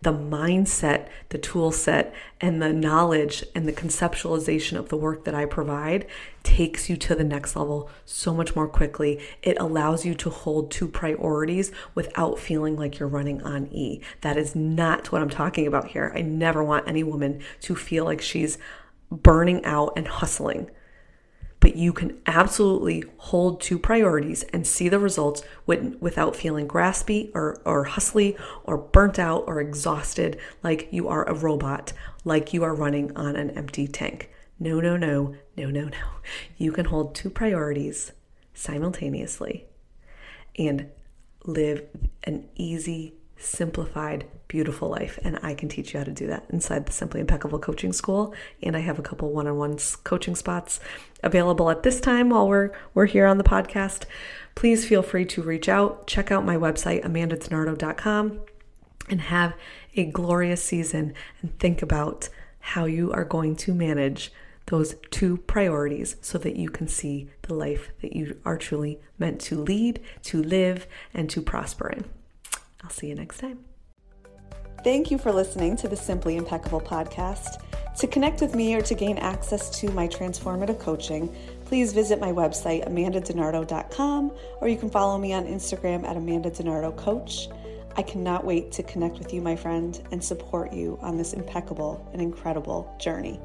the 0.00 0.12
mindset, 0.12 1.08
the 1.30 1.38
tool 1.38 1.72
set, 1.72 2.14
and 2.40 2.62
the 2.62 2.72
knowledge 2.72 3.44
and 3.54 3.66
the 3.66 3.72
conceptualization 3.72 4.78
of 4.78 4.88
the 4.88 4.96
work 4.96 5.24
that 5.24 5.34
I 5.34 5.44
provide 5.44 6.06
takes 6.44 6.88
you 6.88 6.96
to 6.96 7.14
the 7.14 7.24
next 7.24 7.56
level 7.56 7.90
so 8.04 8.32
much 8.32 8.54
more 8.54 8.68
quickly. 8.68 9.20
It 9.42 9.58
allows 9.58 10.06
you 10.06 10.14
to 10.14 10.30
hold 10.30 10.70
two 10.70 10.86
priorities 10.86 11.72
without 11.94 12.38
feeling 12.38 12.76
like 12.76 12.98
you're 12.98 13.08
running 13.08 13.42
on 13.42 13.66
E. 13.72 14.00
That 14.20 14.36
is 14.36 14.54
not 14.54 15.10
what 15.10 15.20
I'm 15.20 15.30
talking 15.30 15.66
about 15.66 15.88
here. 15.88 16.12
I 16.14 16.22
never 16.22 16.62
want 16.62 16.88
any 16.88 17.02
woman 17.02 17.40
to 17.62 17.74
feel 17.74 18.04
like 18.04 18.20
she's 18.20 18.56
burning 19.10 19.64
out 19.64 19.94
and 19.96 20.06
hustling 20.06 20.70
but 21.68 21.76
you 21.76 21.92
can 21.92 22.18
absolutely 22.24 23.04
hold 23.18 23.60
two 23.60 23.78
priorities 23.78 24.42
and 24.54 24.66
see 24.66 24.88
the 24.88 24.98
results 24.98 25.42
without 25.66 26.34
feeling 26.34 26.66
graspy 26.66 27.30
or, 27.34 27.60
or 27.66 27.84
hustly 27.84 28.38
or 28.64 28.78
burnt 28.78 29.18
out 29.18 29.44
or 29.46 29.60
exhausted 29.60 30.40
like 30.62 30.88
you 30.90 31.08
are 31.08 31.28
a 31.28 31.34
robot, 31.34 31.92
like 32.24 32.54
you 32.54 32.62
are 32.62 32.74
running 32.74 33.14
on 33.14 33.36
an 33.36 33.50
empty 33.50 33.86
tank. 33.86 34.30
No, 34.58 34.80
no, 34.80 34.96
no, 34.96 35.34
no, 35.58 35.66
no, 35.68 35.84
no. 35.84 36.06
You 36.56 36.72
can 36.72 36.86
hold 36.86 37.14
two 37.14 37.28
priorities 37.28 38.12
simultaneously 38.54 39.66
and 40.58 40.88
live 41.44 41.84
an 42.24 42.48
easy, 42.54 43.12
simplified, 43.38 44.26
beautiful 44.48 44.88
life. 44.88 45.18
And 45.22 45.38
I 45.42 45.54
can 45.54 45.68
teach 45.68 45.92
you 45.92 45.98
how 45.98 46.04
to 46.04 46.12
do 46.12 46.26
that 46.26 46.44
inside 46.50 46.86
the 46.86 46.92
Simply 46.92 47.20
Impeccable 47.20 47.58
Coaching 47.58 47.92
School. 47.92 48.34
And 48.62 48.76
I 48.76 48.80
have 48.80 48.98
a 48.98 49.02
couple 49.02 49.30
one 49.32 49.46
on 49.46 49.56
one 49.56 49.78
coaching 50.04 50.34
spots 50.34 50.80
available 51.22 51.70
at 51.70 51.82
this 51.82 52.00
time 52.00 52.30
while 52.30 52.48
we're, 52.48 52.70
we're 52.94 53.06
here 53.06 53.26
on 53.26 53.38
the 53.38 53.44
podcast. 53.44 54.04
Please 54.54 54.86
feel 54.86 55.02
free 55.02 55.24
to 55.26 55.42
reach 55.42 55.68
out. 55.68 56.06
Check 56.06 56.30
out 56.30 56.44
my 56.44 56.56
website, 56.56 57.04
amandadinardo.com, 57.04 58.40
and 59.08 59.20
have 59.20 59.54
a 59.96 60.04
glorious 60.04 60.62
season 60.62 61.14
and 61.40 61.58
think 61.58 61.82
about 61.82 62.28
how 62.60 62.84
you 62.84 63.12
are 63.12 63.24
going 63.24 63.56
to 63.56 63.72
manage 63.72 64.32
those 64.66 64.96
two 65.10 65.38
priorities 65.38 66.16
so 66.20 66.36
that 66.38 66.56
you 66.56 66.68
can 66.68 66.86
see 66.86 67.30
the 67.42 67.54
life 67.54 67.90
that 68.02 68.14
you 68.14 68.38
are 68.44 68.58
truly 68.58 69.00
meant 69.18 69.40
to 69.40 69.58
lead, 69.58 70.00
to 70.22 70.42
live, 70.42 70.86
and 71.14 71.30
to 71.30 71.40
prosper 71.40 71.88
in. 71.88 72.04
I'll 72.82 72.90
see 72.90 73.08
you 73.08 73.14
next 73.14 73.38
time. 73.38 73.64
Thank 74.84 75.10
you 75.10 75.18
for 75.18 75.32
listening 75.32 75.76
to 75.78 75.88
the 75.88 75.96
Simply 75.96 76.36
Impeccable 76.36 76.80
podcast. 76.80 77.62
To 77.98 78.06
connect 78.06 78.40
with 78.40 78.54
me 78.54 78.76
or 78.76 78.80
to 78.82 78.94
gain 78.94 79.18
access 79.18 79.70
to 79.80 79.90
my 79.90 80.06
transformative 80.06 80.78
coaching, 80.78 81.34
please 81.64 81.92
visit 81.92 82.20
my 82.20 82.30
website, 82.30 82.88
amandadinardo.com, 82.88 84.32
or 84.60 84.68
you 84.68 84.76
can 84.76 84.88
follow 84.88 85.18
me 85.18 85.32
on 85.32 85.46
Instagram 85.46 86.04
at 86.04 86.16
Amanda 86.16 86.50
Coach. 86.92 87.48
I 87.96 88.02
cannot 88.02 88.44
wait 88.44 88.70
to 88.72 88.84
connect 88.84 89.18
with 89.18 89.34
you, 89.34 89.40
my 89.40 89.56
friend, 89.56 90.00
and 90.12 90.22
support 90.22 90.72
you 90.72 90.96
on 91.02 91.18
this 91.18 91.32
impeccable 91.32 92.08
and 92.12 92.22
incredible 92.22 92.94
journey. 93.00 93.40